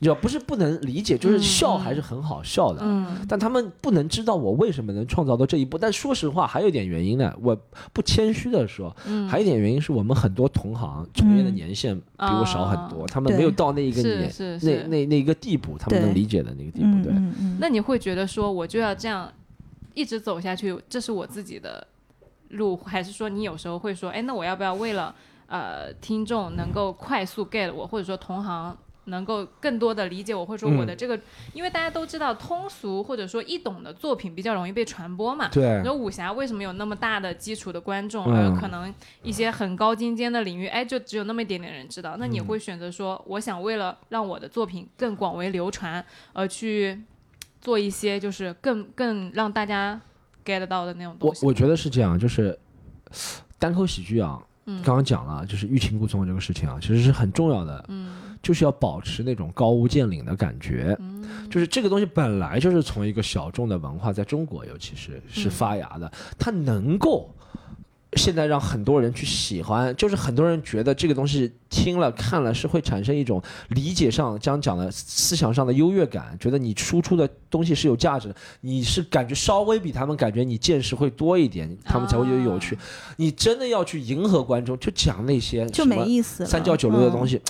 [0.00, 5.76] 你知道，不是不能理解，就是嗯笑嗯还是很好笑的，嗯但他们不能知道我为什么能创造到这一步。
[5.76, 7.54] 但说实话，还有一点原因呢，我
[7.92, 14.88] 不谦虚的说，嗯，还有一点原因是我们很多同行从业的嗯年限比我少很多，啊他们没有到那一个是年那。
[14.88, 16.86] 那那一个地步，他们能理解的那个地步。
[16.86, 17.12] 嗯对，
[17.60, 19.30] 那你会觉得说，我就要这样
[19.92, 21.86] 一直走下去，这是我自己的
[22.48, 25.14] 路，还是说你有时候会说，哎，那我要不要为了
[25.46, 28.74] 呃听众能够快速 get 我，或者说同行
[29.10, 31.20] 能够更多的理解我，或者说我的这个，
[31.52, 35.48] 因为大家都知道通俗或者说易懂的作品比较容易被传播嘛。
[35.48, 38.92] 对你说武侠为什么有那么大的基础的观众，嗯而可能
[39.22, 42.16] 一些很高精尖的领域，哎，就只有那么一点点人知道？
[42.18, 46.98] 那嗯你会选择说，我想为了让我的作品更广为流传，而去
[47.60, 50.00] 做一些就是更更让大家
[50.44, 51.44] get 到的那种东西？
[51.44, 52.58] 我我觉得是这样，就是
[53.58, 60.96] 单口喜剧啊，嗯刚刚讲了，就是欲擒故纵这个事情啊，其实是很重要的，嗯就是要保持那种高屋建瓴的感觉。
[61.00, 67.28] 嗯就是这个东西本来就是从一个小众的文化，在中国尤其是是嗯发芽的，它能够
[68.14, 82.76] 现在让很多人去喜欢，就是很多人觉得这个东西听了看了是会产生一种理解上，将讲的思想上的优越感，觉得你输出的东西是有价值的，你是感觉稍微比他们感觉你见识会多一点，他们才会觉得有趣。
[83.16, 86.44] 你真的要去迎合观众，就讲那些就没意思。
[86.44, 87.40] 三教九流的嗯东西，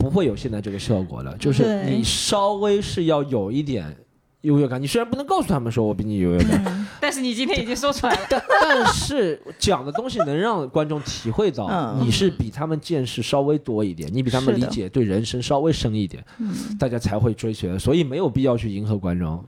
[0.00, 1.36] 不会有现在这个效果了。
[1.38, 3.94] 就是你稍微是要有一点
[4.42, 4.80] 优越感。
[4.80, 17.78] 你虽然不能告诉他们说我比你优越感，嗯但是你今天已经说出来了，但 但是讲的东西能让观众体会到嗯你是比他们见识稍微多一点，你比他们理解对人生稍微深一点，嗯大家才会追随。
[17.78, 19.42] 所以没有必要去迎合观众，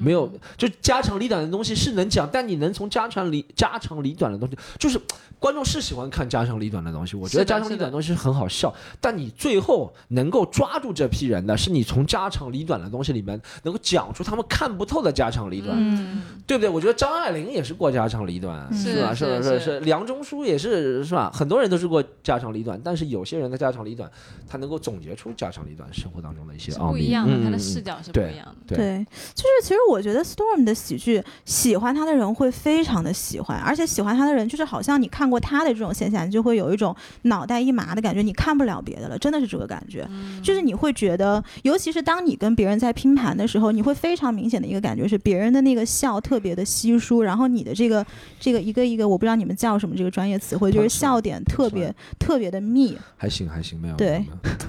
[0.00, 5.00] 没有就家长里短的东西是能讲，但你能从家长里家长里短的东西，就是
[5.38, 7.16] 观众是喜欢看家长里短的东西。
[7.16, 15.76] 我觉得家长里短的东西很好笑，但你最后能够抓住这批人的是你从家长里短的东西里面能够讲出他们看不透的家长里短。
[15.78, 16.70] 嗯对不对？
[16.70, 19.12] 我觉得张爱玲也是过家长里短，嗯是吧？
[19.14, 21.30] 是是是是，梁中书也是是吧？
[21.30, 24.10] 很多人都是过家长里短，但是有些人的家长里短，
[24.48, 26.92] 他能够总结出家长里短生活当中的一些奥秘。
[26.92, 28.74] 不一样的，嗯他的嗯视角是不一样的。
[28.74, 40.06] 对对，就是其实我觉得 Storm 的喜剧，喜欢他的人会非常的喜欢，而且喜欢他的人就是好像你看过他的这种现象，你就会有一种脑袋一麻的感觉，你看不了别的了，真的是这个感觉。
[40.08, 48.04] 嗯就是你会觉得，尤其是当你跟别人在拼盘的时候，你会非常明显的一个感觉是，别人的那个笑特别的稀疏，然后你的这个
[48.38, 52.96] 这个一个一个，我不知道你们叫什么这个专业词汇，就是笑点特别特别的密。
[53.16, 53.96] 还行还行，没有。
[53.96, 54.24] 对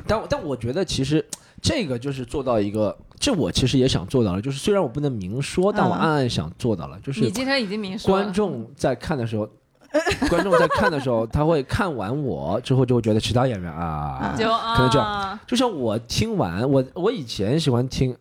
[0.07, 1.23] 但但我觉得其实
[1.61, 9.47] 这个就是做到一个，这我其实也想做到了，就是虽然我不能明说，但我嗯暗暗想做到了，就是你今天已经明说观众在看的时候。
[10.29, 18.15] 观众在看的时候，他会看完我之后，就会觉得其他演员啊，就可能这样啊，就像我听完我我以前喜欢听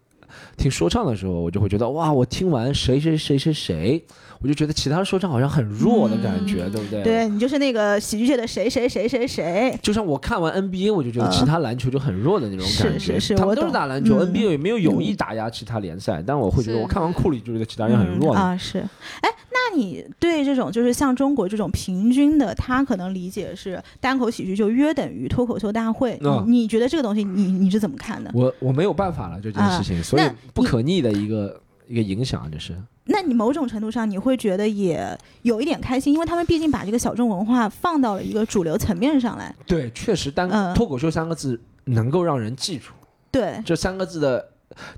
[0.57, 4.05] 听说唱的时候，我就会觉得哇，我听完谁谁谁谁谁，
[4.41, 7.03] 我就觉得其他说唱好像很弱的感觉，嗯对不对？。
[7.03, 9.79] 对你就是那个喜剧界的谁谁谁谁谁。
[9.83, 12.99] 就像我看完 NBA，我就觉得嗯其他篮球就很弱的那种感觉。
[12.99, 18.35] 是是是他们都是打篮球、嗯 n b a 也没有有意打压其他联赛，但我会觉得我看完库里就觉得其他人很弱。
[18.35, 18.79] 嗯啊，是。
[19.21, 28.31] 哎，那你对这种就是像中国这种平均的，他可能理解是单口喜剧就约等于脱口秀大会，嗯你你觉得这个东西你你是怎么看的？
[28.35, 30.23] 我我没有办法了这件事情，所以
[30.55, 32.77] 不可逆的一个一个影响，这是。
[33.05, 39.55] 那你某种程度上你会觉得也有一点开心，因为他们毕竟把这个小众文化放到了一个主流层面上来。
[39.67, 42.93] 对，确实单嗯脱口秀三个字能够让人记住。
[43.31, 44.47] 对，这三个字的，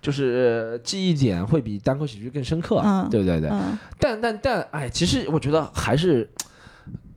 [0.03, 3.41] 就是呃记忆点会比单口喜剧更深刻，嗯对不对？
[3.41, 3.49] 对。
[3.49, 6.28] 嗯但但但，哎，其实我觉得还是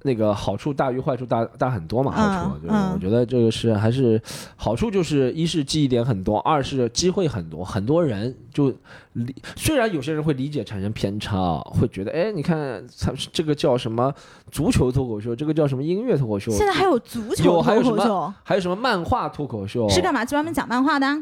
[0.03, 2.11] 那个好处大于坏处大大很多嘛。
[2.11, 4.21] 好处，嗯就是我觉得这个是还是
[4.55, 8.71] 好处，就是一是记忆点很多，二是机会很多，很多人就
[9.13, 14.13] 理虽然有些人会理解产生偏差，会觉得哎，你看他这个叫什么
[14.51, 20.23] 足球脱口秀，这个叫什么音乐脱口秀，现在还有足有球还有什么脱口秀，还有什么漫画脱口秀，是干嘛？
[20.25, 21.17] 专门讲漫画的啊？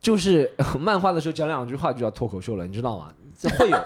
[0.00, 3.08] 就是 漫画的时候讲两句话就叫脱口秀了，你知道吗？
[3.38, 3.76] 这会有，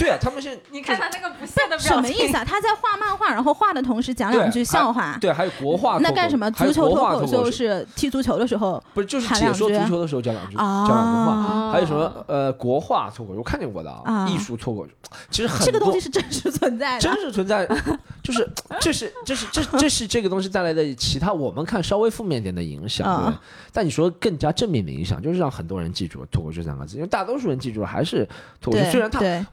[0.00, 2.44] 对啊，他们现在你看他那个不屑的表情，什么意思啊？
[2.44, 5.16] 他在画漫画，然后画的同时讲两句笑话。
[5.20, 6.50] 对，还有国画，那干什么？
[6.52, 14.92] 足球脱脱口秀秀是踢足球的时候不是就是解说足球的时候讲两句，啊讲两句话，哦还有什么呃国画脱口秀，我看见过的啊，啊艺术脱口秀，
[15.30, 17.12] 其实很这个东西是真实存在的真。
[17.20, 17.66] 实存在，
[18.22, 18.48] 就是
[18.80, 23.40] 这是这是这这是这个东西带来的其他我们看稍微负面点的影响，对啊？
[23.72, 28.26] 但你说更加正面的影响，就是让很多人记住脱口秀三个字，因为大多数人记住了还是
[28.60, 29.44] 脱口秀，虽然他对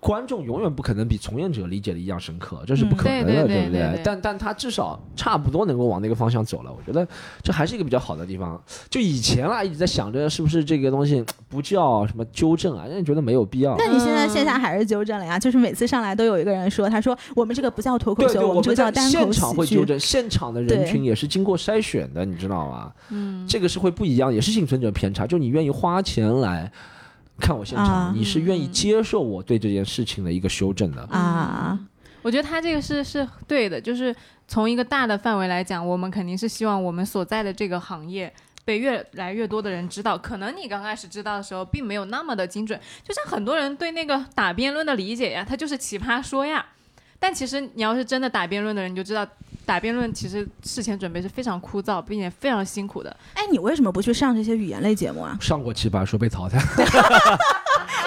[0.00, 7.06] 观众永远不可能比从业者理解的一样深刻，这是不嗯可能的，对对对不对对但但他至少差不多能够往那个方向走了，我觉得
[7.42, 8.60] 这还是一个比较好的地方。
[8.88, 13.76] 就以前啦，一直在想着是不是这个东西不叫什么纠正啊，人家觉得没有必要。
[13.76, 15.38] 那你现在嗯线下还是纠正了呀？
[15.38, 19.66] 就是每次上来都有一个人说，他说我们这个不叫脱口秀，对对，我们这个叫单口现场会。
[19.66, 22.92] 纠正，现场的人群也是经过筛选的，你知道吗？
[23.10, 25.26] 嗯，这个是会不一样，也是幸存者偏差。
[25.26, 26.70] 就你愿意花钱来
[27.38, 31.02] 看我现场，啊你是愿意接受我对这件事情的一个修正的。
[31.10, 31.78] 啊，
[32.22, 34.14] 我觉得他这个是是对的，就是
[34.48, 38.32] 从一个大的范围来讲，我们肯定是希望我们所在的这个行业
[38.64, 40.16] 被越来越多的人知道。
[40.16, 46.64] 可能你刚开始知道的时候，并没有那么的精准，就像很多人对那个打辩论的理解呀，他就是奇葩说呀。
[47.18, 49.26] 但其实你要是真的打辩论的人，你就知道
[49.66, 53.14] 打辩论其实事前准备是非常枯燥，并且非常辛苦的。
[53.34, 55.36] 哎，你为什么不去上这些语言类节目啊？
[55.40, 56.56] 上过奇葩说被淘汰，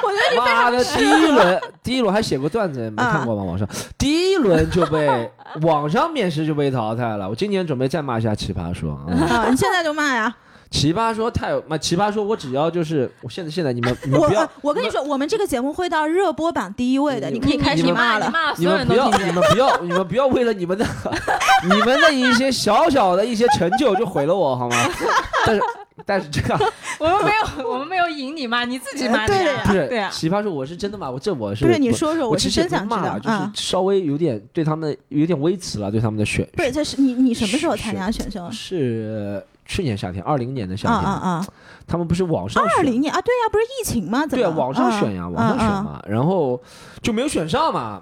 [0.02, 3.44] 我觉得你非妈的，第一轮第一轮还写过段子，没看过吗？
[3.44, 3.68] 网上
[4.00, 5.30] 第一轮就被
[5.62, 7.30] 网上面试就被淘汰了。
[7.30, 8.98] 我今年准备再骂一下奇葩说。
[9.10, 9.48] 嗯啊！
[9.50, 10.34] 你现在就骂呀！
[10.72, 18.28] 奇葩说太有，妈奇葩说我只要就是我现在现在你们你们我不要我跟你说，我们这个节目会到热播榜第一位的，你你可以开始骂了。
[18.28, 19.10] 你骂，你所有们不要。
[19.10, 20.86] 你们不要你们不要为了你们的
[21.68, 24.78] 你们的一些小小的一些成就就毁了我好吗？
[25.46, 25.62] 但是
[26.06, 26.60] 但是这样
[27.00, 27.32] 我们没
[27.64, 29.62] 有，我们没有引你骂，你自己骂的对呀。
[29.66, 33.52] 不是对啊，奇葩说我是真的骂我这我是不是你说说，我其实也真想知道不骂了，就是啊。
[33.56, 38.50] 稍微有点对他们有点微词了，对他们的选不是，这是你你什么时候参加选秀啊？
[38.52, 41.46] 是去年夏天，二零年的夏啊天，啊啊！
[41.88, 44.26] 他们不是网上选二零年啊，对呀，不是疫情吗？
[44.26, 46.60] 怎么对啊，网上选呀，嗯网上选嗯嘛，然后
[47.04, 48.02] 就没有选上嘛。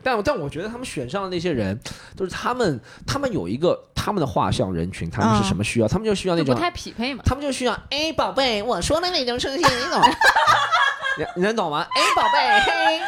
[0.00, 1.76] 但但我觉得他们选上的那些人，
[2.16, 5.88] 都是他们他们有一个他们的画像人群，他们是什么需要？
[5.88, 7.22] 他们就需要那种，就不太匹配嘛。
[7.26, 10.00] 他们就需要哎宝贝，我说的那种声音，你懂？
[11.18, 11.84] 你你能懂吗？
[11.90, 13.00] 哎宝贝，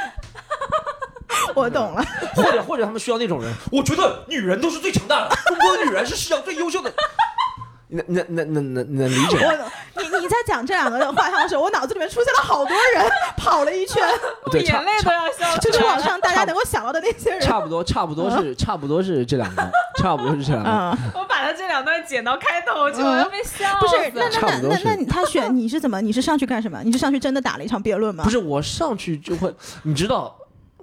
[1.55, 2.05] 我懂了。
[2.35, 6.93] 或者或者他们需要那种人，我觉得女人都是最强大的，中国的女人是世界上最优秀的。
[7.91, 9.65] 能能能能能能理解吗？
[9.95, 10.03] 我。
[10.03, 13.05] 你你在讲这两个画像的时候，我脑子里面出现了好多人，
[13.37, 14.03] 跑了一圈，
[14.45, 15.59] 我，眼泪都要笑了。
[15.59, 17.41] 就是网上大家能够想到的那些人。
[17.41, 20.71] 差不多差不多是差不多是这两个，差不多是这两个。
[20.71, 23.79] 嗯， 我把他这两段剪到开头去，我要被笑。
[23.81, 26.01] 不是，那那那那那你他选你是怎么？
[26.01, 26.81] 你是上去干什么？
[26.83, 28.25] 你是上去真的打了一场辩论吗？
[28.25, 30.35] 不是我上去就会，你知道，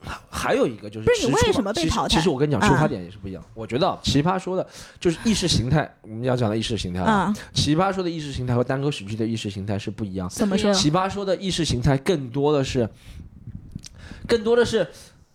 [0.02, 3.44] 还还有一个就是，不是你为什么被淘汰其实我跟你讲，啊出发点也是不一样。
[3.54, 4.66] 我觉得奇葩说的
[5.00, 10.30] 就是意识形态，我们要讲的意识形态啊，啊，奇葩说的意识形态和单口喜剧的意识形态是不一样。
[10.30, 10.74] 怎么说？
[10.74, 12.90] 奇葩说的意识形态更多的是，
[14.28, 14.88] 更多的是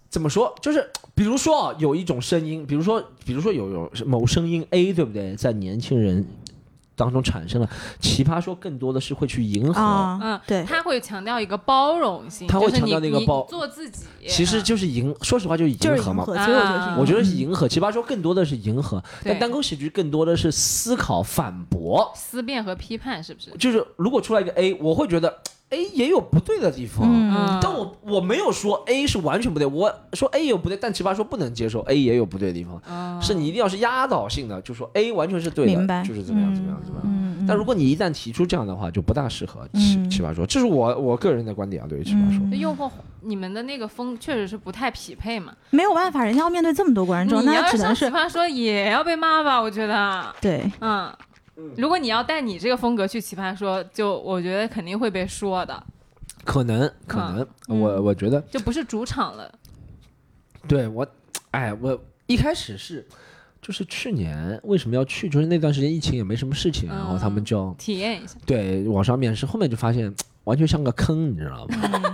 [0.09, 0.55] 怎么说？
[0.61, 5.35] 就是比如说啊，有一种声音，比如说，比如说有有某声音 A，对不对？
[5.37, 6.25] 在年轻人
[7.03, 7.68] 当中产生了。
[7.98, 9.80] 奇葩说更多的是会去迎合。
[9.80, 16.24] 啊，嗯，对，他会强调一个包容性，他会强调那个包做自己，其实就是迎，说实话就是迎合嘛。
[16.96, 22.11] 我觉得是迎合，奇葩说更多的是迎合，但单口喜剧更多的是思考、反驳。
[22.14, 23.50] 思辨和批判是不是？
[23.59, 25.42] 就是如果出来一个 A，我会觉得
[25.73, 37.07] A 也有不对的地方，嗯但我我没有说 A 是完全不对，我说 A 有不对，但奇葩说不能接受 A 也有不对的地方，嗯是你一定要是压倒性的，就说 A 完全是对的，明白就是怎么样怎么样怎么样。
[37.07, 42.39] 嗯但如果你一旦提出这样的话，就不大适合奇嗯奇葩说，这是我我个人的观点啊，对于奇葩说。
[42.45, 42.89] 嗯诱惑
[43.25, 45.53] 你们的那个风确实是不太匹配嘛。
[45.70, 49.61] 没有办法，人家要面对这么多观众，你那只能是奇葩说也要被骂吧？
[49.61, 50.70] 我觉得，对。
[50.81, 51.12] 嗯，
[51.77, 55.83] 如果你要带你这个风格去奇葩说，就我觉得肯定会被说的，
[56.45, 59.53] 可能可能，嗯我我觉得就不是主场了。
[60.67, 61.07] 对我，
[61.51, 63.07] 哎，我一开始是。
[63.63, 65.29] 就是去年为什么要去？
[65.29, 72.12] 就是那段时间疫情也没什么事情，然后他们就体验一下，对网上面试，后面就发现完全像个坑，你知道吗？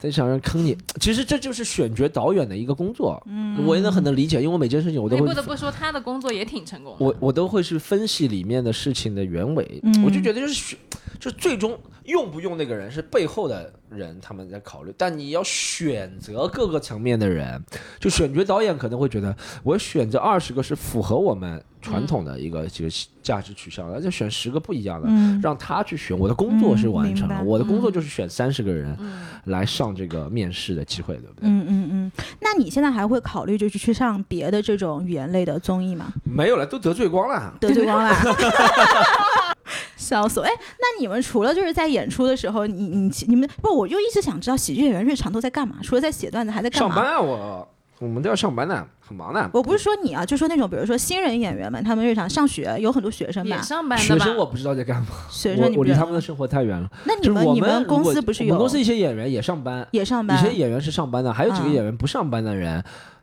[0.00, 3.66] 嗯在想让坑你，其实这就是选角导演的一个工作，嗯。
[3.66, 7.04] 我也能很能理解，因为我每件事情我都会不得不说他的工作也挺成功的。
[7.04, 10.02] 我我都会去分析里面的事情的原委，嗯。
[10.02, 10.78] 我就觉得就是选，
[11.20, 17.62] 就最终用不用那个人是背后的人他们在考虑，但你要选择各个层面的人，
[18.00, 22.90] 就选角导演可能会觉得我选择二十个是符合我们传统的一个这个
[23.22, 26.18] 价值取向的，就选十个不一样的，嗯让他去选。
[26.18, 31.48] 我的工作是完成了，我的工作就是选三十个人嗯，来上这个面试的机会，对不对？
[31.48, 36.12] 嗯嗯嗯，那你现在还会考虑就是去上别的这种语言类的综艺吗？
[36.24, 37.54] 没有了，都得罪光了。
[37.60, 38.14] 得罪光了。
[39.96, 40.44] 笑死我！
[40.44, 45.76] 哎，那你们除了就是在演出的时候，你你你们不，我就一直想知道喜剧演员日常都在干嘛？
[45.82, 46.94] 除了在写段子，还在干嘛？
[46.94, 47.68] 上班啊，我
[47.98, 49.50] 我们都要上班的，很忙的。
[49.52, 54.24] 我不是说你啊，就说那种比如说新人演员们，他们日常上学有很多学生吧也，上班的学吧？
[54.24, 56.90] 生我不知道在干嘛，学生我离他们的生活太远了。
[57.04, 60.42] 那你就是我们你们公司不是有我们公司一些演员也上班，也上班？
[60.42, 62.82] 有些演员是上班的，还有几个嗯演员不上班的人，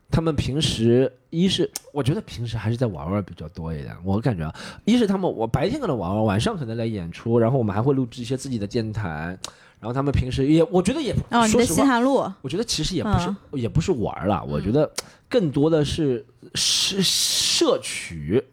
[0.09, 4.55] 他们平时一是 我觉得平时还是在玩玩比较多一点，我感觉啊，
[4.85, 9.37] 一是他们我白天可能玩玩，晚上可能来演出，然后我们还会录制一些自己的电台，
[9.79, 13.35] 然后他们平时也我觉得也哦，你的说实话，西坛路，我觉得其实也不是、嗯。
[13.59, 14.89] 也不是玩了，我觉得
[15.29, 18.43] 更多的是是摄取。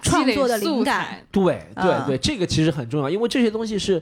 [0.00, 1.42] 创作的灵感，对
[1.74, 2.06] 对嗯。
[2.06, 4.00] 对，这个其实很重要，因为这些东西是，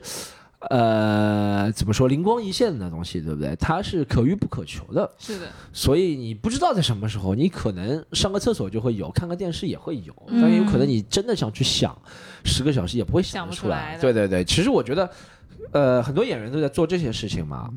[0.69, 3.55] 呃，怎么说，灵光一现的东西，对不对？
[3.55, 11.97] 它是可遇不可求的，是的，所以你不知道在什么时候，你可能上个厕所就会有，看个电视也会有，嗯但有可能你真的想去想，
[12.43, 15.09] 十个小时也不会想得出不出来对对对，其实我觉得，
[15.71, 17.69] 呃，很多演员都在做这些事情嘛，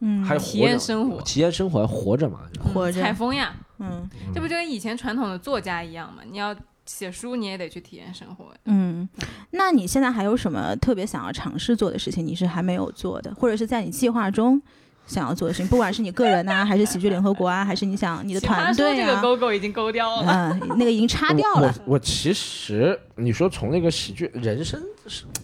[0.00, 2.40] 嗯，还有体验生活体验生活，还活着嘛。
[2.72, 6.22] 活着采风呀，嗯这不就跟以前传统的作家一样嘛？
[6.30, 6.54] 你要
[6.86, 8.46] 写书，你也得去体验生活。
[8.64, 9.08] 嗯，
[9.50, 12.26] 那你现在还有什么特别想要尝试做的事情？
[12.26, 14.60] 你是还没有做的，或者是在你计划中
[15.06, 15.68] 想要做的事情？
[15.68, 20.58] 不管是你个人呐、还是喜剧联合国啊，还是你想你的团队这个啊，勾勾已经勾掉了。
[20.60, 21.72] 嗯，那个已经擦掉了。
[21.86, 24.80] 我我其实你说从那个喜剧人生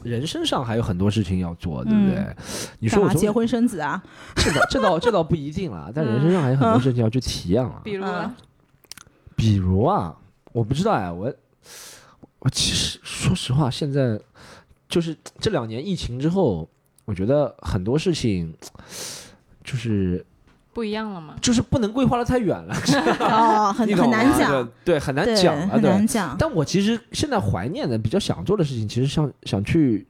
[0.02, 2.16] 人生上还有很多事情要做，对不对？
[2.18, 2.36] 嗯
[2.80, 4.02] 你说结婚生子啊？
[4.36, 7.80] 这倒这倒这倒不一定了，但人生上还有很多事情要去体验了。
[7.84, 8.34] 比如嗯
[9.36, 10.16] 比如啊，
[10.58, 11.32] 我不知道哎，我
[12.40, 14.18] 我其实说实话，现在
[14.88, 16.68] 就是这两年疫情之后，
[17.04, 18.52] 我觉得很多事情
[19.62, 20.24] 就是
[20.72, 21.36] 不一样了嘛？
[21.40, 22.74] 就是不能规划的太远了，
[23.20, 25.82] 哦，很你很难讲，对，很难，讲啊，很。
[25.82, 26.34] 难讲。
[26.36, 30.04] 但我其实现在怀念的、比较想做的事情，其实想想去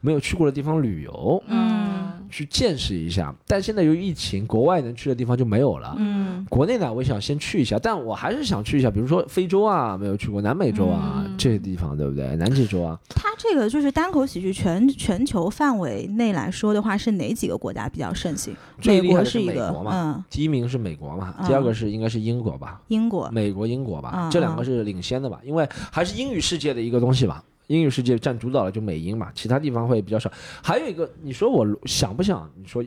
[0.00, 3.34] 没有去过的地方旅游，嗯去见识一下。
[3.46, 5.94] 但现在由于疫情，国外能去的地方就没有了。
[5.98, 12.34] 嗯国内呢，我也想先去一下，但我还是想去一下，比如说非洲啊，没有去过，南美洲啊、嗯这些地方，对不对？
[12.36, 18.54] 南极洲啊，它这个就是单口喜剧全全球范围内来说的话，是哪几个国家比较盛行？
[18.76, 27.44] 美最厉害的是一个美国，嘛，嗯，第一名是美国嘛，嗯第二个是应该是英国吧，英国，美国、英国吧，嗯这两个是领先的吧，因为还是英语世界的一个东西吧。
[27.72, 30.30] 英语世界占主导了，就美英嘛，其他地方会比较少。
[30.62, 32.48] 还有一个，你说我想不想？
[32.54, 32.84] 你说，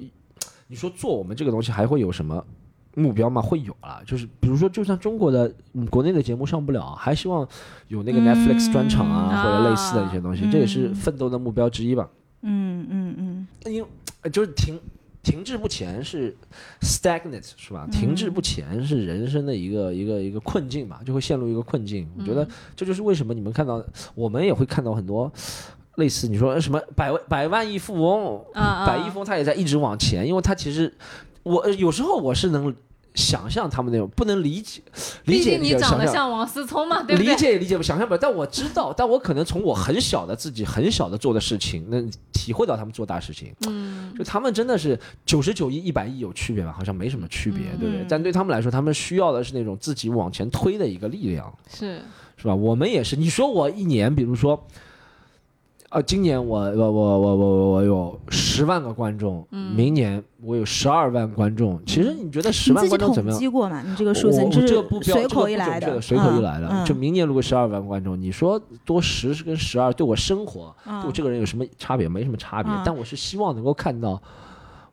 [0.68, 2.46] 你说做我们这个东西还会有什么
[2.94, 3.42] 目标吗？
[3.42, 7.48] 会有啊，就是比如说，就算中国的、嗯、国内的节目上不了，还希望
[7.88, 12.08] 有那个嗯 Netflix 专场啊，嗯或者类似的一些东西，啊这也是嗯奋斗的目标之一吧。
[12.44, 13.90] 嗯嗯嗯因为
[14.22, 14.80] 呃就是停
[15.26, 16.38] 停滞不前是
[16.82, 17.88] stagnant 是吧？
[17.92, 22.08] 停滞不前是人生的一个一个一个困境吧，就会陷入一个困境。
[22.16, 25.32] 我觉得这就是为什么你们看到，我们也会看到很多
[25.96, 30.94] 类似你说什么百万百万亿富翁，啊啊，百亿富翁他也在一直往前，因为他其实
[31.42, 32.74] 我呃有时候我是能
[33.16, 34.82] 想象他们那种不能理解
[35.24, 35.98] 理毕解竟你长。
[35.98, 37.36] 得像王思聪嘛，对不理？
[37.36, 43.54] 解也理解不，想象不了，但我知道，但我可能从我很小的自己很小的做的事情，能体会到他们做大事情。
[43.68, 46.74] 嗯，就他们真的是九十九亿、一百亿有区别吗？
[46.78, 48.06] 好像没什么区别，嗯对不对嗯？
[48.10, 52.02] 但对他们来说，他们需要的是那种自己往前推的一个力量，是，
[52.38, 52.54] 是吧？
[52.54, 54.68] 我们也是，你说我一年，比如说，
[55.90, 61.80] 呃，今年我我我我我我有十万个观众，嗯明年我有十二万观众。
[61.86, 63.40] 其实你觉得十万观众怎么样？
[63.40, 63.82] 计过吗？
[63.86, 66.68] 你这个数字，我我你这个不标随口一来的，随口一嗯来的。
[66.70, 72.10] 嗯就明年如果十二万观众，你说多十跟十二对我生活对我嗯这个人有什么差别？
[72.10, 74.22] 没什么差别嗯，但我是希望能够看到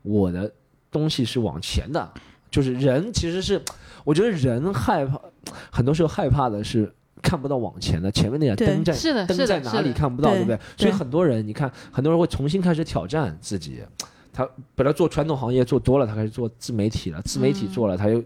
[0.03, 0.49] 我的
[0.91, 2.07] 东西是往前的，
[2.49, 3.61] 就是人其实是，
[4.05, 5.19] 我觉得人害怕，
[5.71, 10.59] 很多时候害怕的是看不到往前的，前面那对盏灯在灯，在哪里，看不到，对对不对？
[10.77, 13.81] 所以很多人，你看，很多人会重新开始挑战自己。
[14.31, 18.23] 他本来做传统行业做多了，他开始做自媒体了，自媒体嗯做了，他又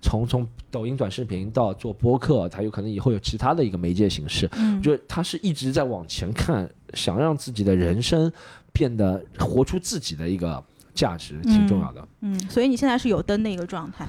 [0.00, 4.48] 从从抖音短视频到做播客，他有可能以后有其他的一个媒介形式。
[4.56, 8.32] 嗯我觉得他是一直在往前看，想让自己的人生
[8.72, 10.62] 变得活出自己的一个
[10.94, 12.08] 价值，挺重要的。
[12.20, 14.06] 嗯，所以你现在是有灯的一个状态，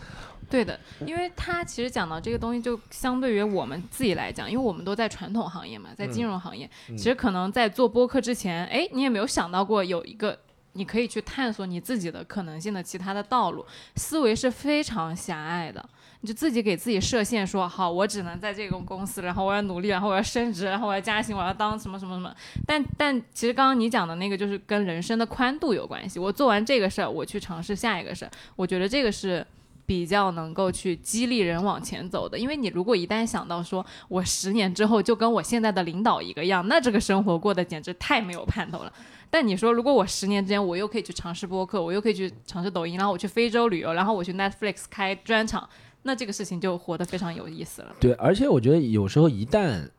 [0.52, 10.38] 对的，因为他其实讲到这个东西，就相对于我们自己来讲，因为我们都在传统行业嘛，在金融行业，嗯其实可能在做播客之前，哎，你也没有想到过有一个
[10.74, 15.84] 你可以去探索你自己的可能性的其他的道路，思维是非常狭隘的。
[16.24, 22.32] 你就自己给自己设限说，好，我只能在这个公司，然后我要努力，然后我要升职，然后我要加薪，我要当什么什么什么。
[22.68, 26.20] 但但其实刚刚你讲的那个就是跟人生的宽度有关系。
[26.20, 29.43] 我做完这个事儿，我去尝试下一个事儿，我觉得这个是
[29.86, 32.38] 比较能够去激励人往前走的。
[32.38, 38.93] 因为你如果一旦想到说我十年之后就跟我现在的领导一个样，那这个生活过得简直太没有盼头了。
[39.29, 45.69] 但你说，如果我十年之间我又可以去尝试播客，我又可以去尝试抖音，然后我去非洲旅游，然后我去 Netflix 开专场，
[46.03, 47.95] 那这个事情就活得非常有意思了。
[47.97, 49.89] 对，而且我觉得有时候一旦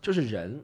[0.00, 0.62] 就是人，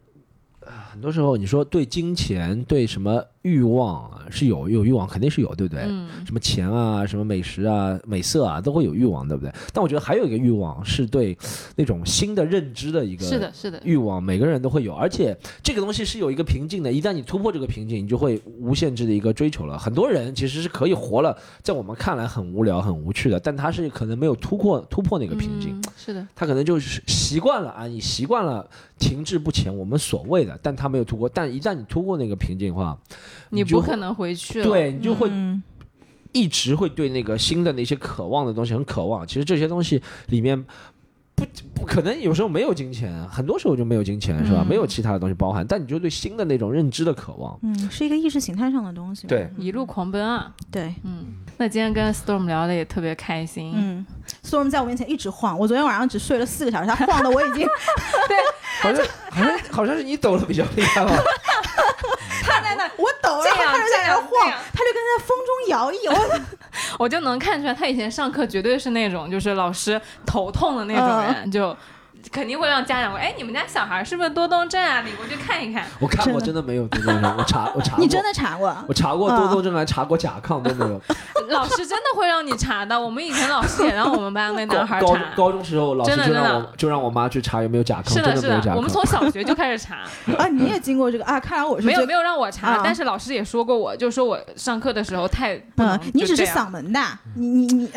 [0.90, 5.84] 很多时候你说对金钱、对什么欲望啊是有有欲望，肯定是有，对不对？
[5.86, 9.54] 嗯，什么钱啊，什么美食啊、美色啊，都会有欲望，对不对？
[9.72, 11.38] 但我觉得还有一个欲望是对
[11.76, 19.78] 那种新的认知的一个是的，是的，欲望，每个人都会有，而且这个东西是有一个瓶颈的，一旦你突破这个瓶颈，你就会无限制的一个追求了。
[19.78, 25.76] 很多人其实是可以活了，在我们看来很无聊、很无趣的，但他是可能没有突破突破那个瓶颈。
[25.76, 28.68] 嗯、是的，他可能就是习惯了啊，你习惯了
[28.98, 31.28] 停滞不前，我们所谓的，但他没有突破。
[31.28, 32.98] 但一旦你突破那个瓶颈的话，
[33.50, 34.64] 你不可能回去了。
[34.64, 35.62] 对你就会嗯
[36.32, 39.26] 一直会对那个新的那些渴望的东西很渴望。
[39.26, 40.62] 其实这些东西里面
[41.36, 44.60] 不不可能有时候没有金钱，很多时候就没有金钱，是吧？
[44.62, 47.56] 嗯没有其他的东西包含，但你就对新的那种认知的渴望。
[47.62, 49.26] 嗯，是一个意识形态上的东西。
[49.26, 50.50] 对一路狂奔啊！
[50.72, 51.26] 对，嗯，
[51.58, 53.72] 那今天跟 Storm 聊的也特别开心。
[53.76, 54.06] 嗯
[54.42, 57.66] ，Storm 在我面前一直晃，我昨天晚上只睡了四个小时，他晃的我已经
[58.26, 58.36] 对
[58.80, 61.12] 好像好像好像是你抖的比较厉害吧？
[62.42, 66.12] 他在那，我抖，他就在那这样晃这样，他就跟在风中摇一摇
[66.98, 71.76] 我就能看出来，他以前上课绝对是那种就是老师头痛的那种人，就
[72.32, 75.00] 肯定会让家长问，哎，你们家小孩是不是多动症啊？
[75.02, 75.84] 你过去看一看。
[76.00, 78.76] 我看过，真的没有多动症，我查 我查过，你真的查过？
[78.88, 81.00] 我查过啊多动症，还查过甲亢都没有。
[81.48, 85.34] 老师真的会让你查的，我们以前老师也让我们班那高高男孩查。
[85.36, 88.90] 高中时候，老师就让我就让我妈去查有没有甲亢，是的，是真没有甲的，我们。
[88.90, 89.98] 从小学就开始查，
[90.36, 91.38] 啊，你也经过这个啊？
[91.38, 97.90] 看来我是没有没有让我查，啊但是老师也说过我，就说我上课的时候太不能嗯，你只是嗓门大，你你你，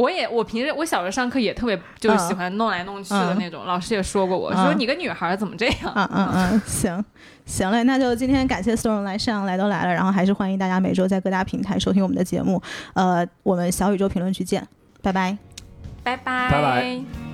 [0.00, 4.64] 我也我平时我小时候上课也特别就是喜欢弄来弄去的那种，老师也说过我嗯。
[4.64, 5.92] 说你个女孩怎么这样？
[5.96, 7.04] 嗯嗯嗯， 行
[7.44, 12.62] 行嘞，那就今天感谢 Storm 来上来都来了，然后还是欢迎大家每周在各大平台收听我们的节目，
[12.94, 14.66] 呃，我们小宇宙评论区见，
[15.02, 15.36] 拜拜。
[16.04, 16.48] 拜拜。
[16.50, 17.27] 拜拜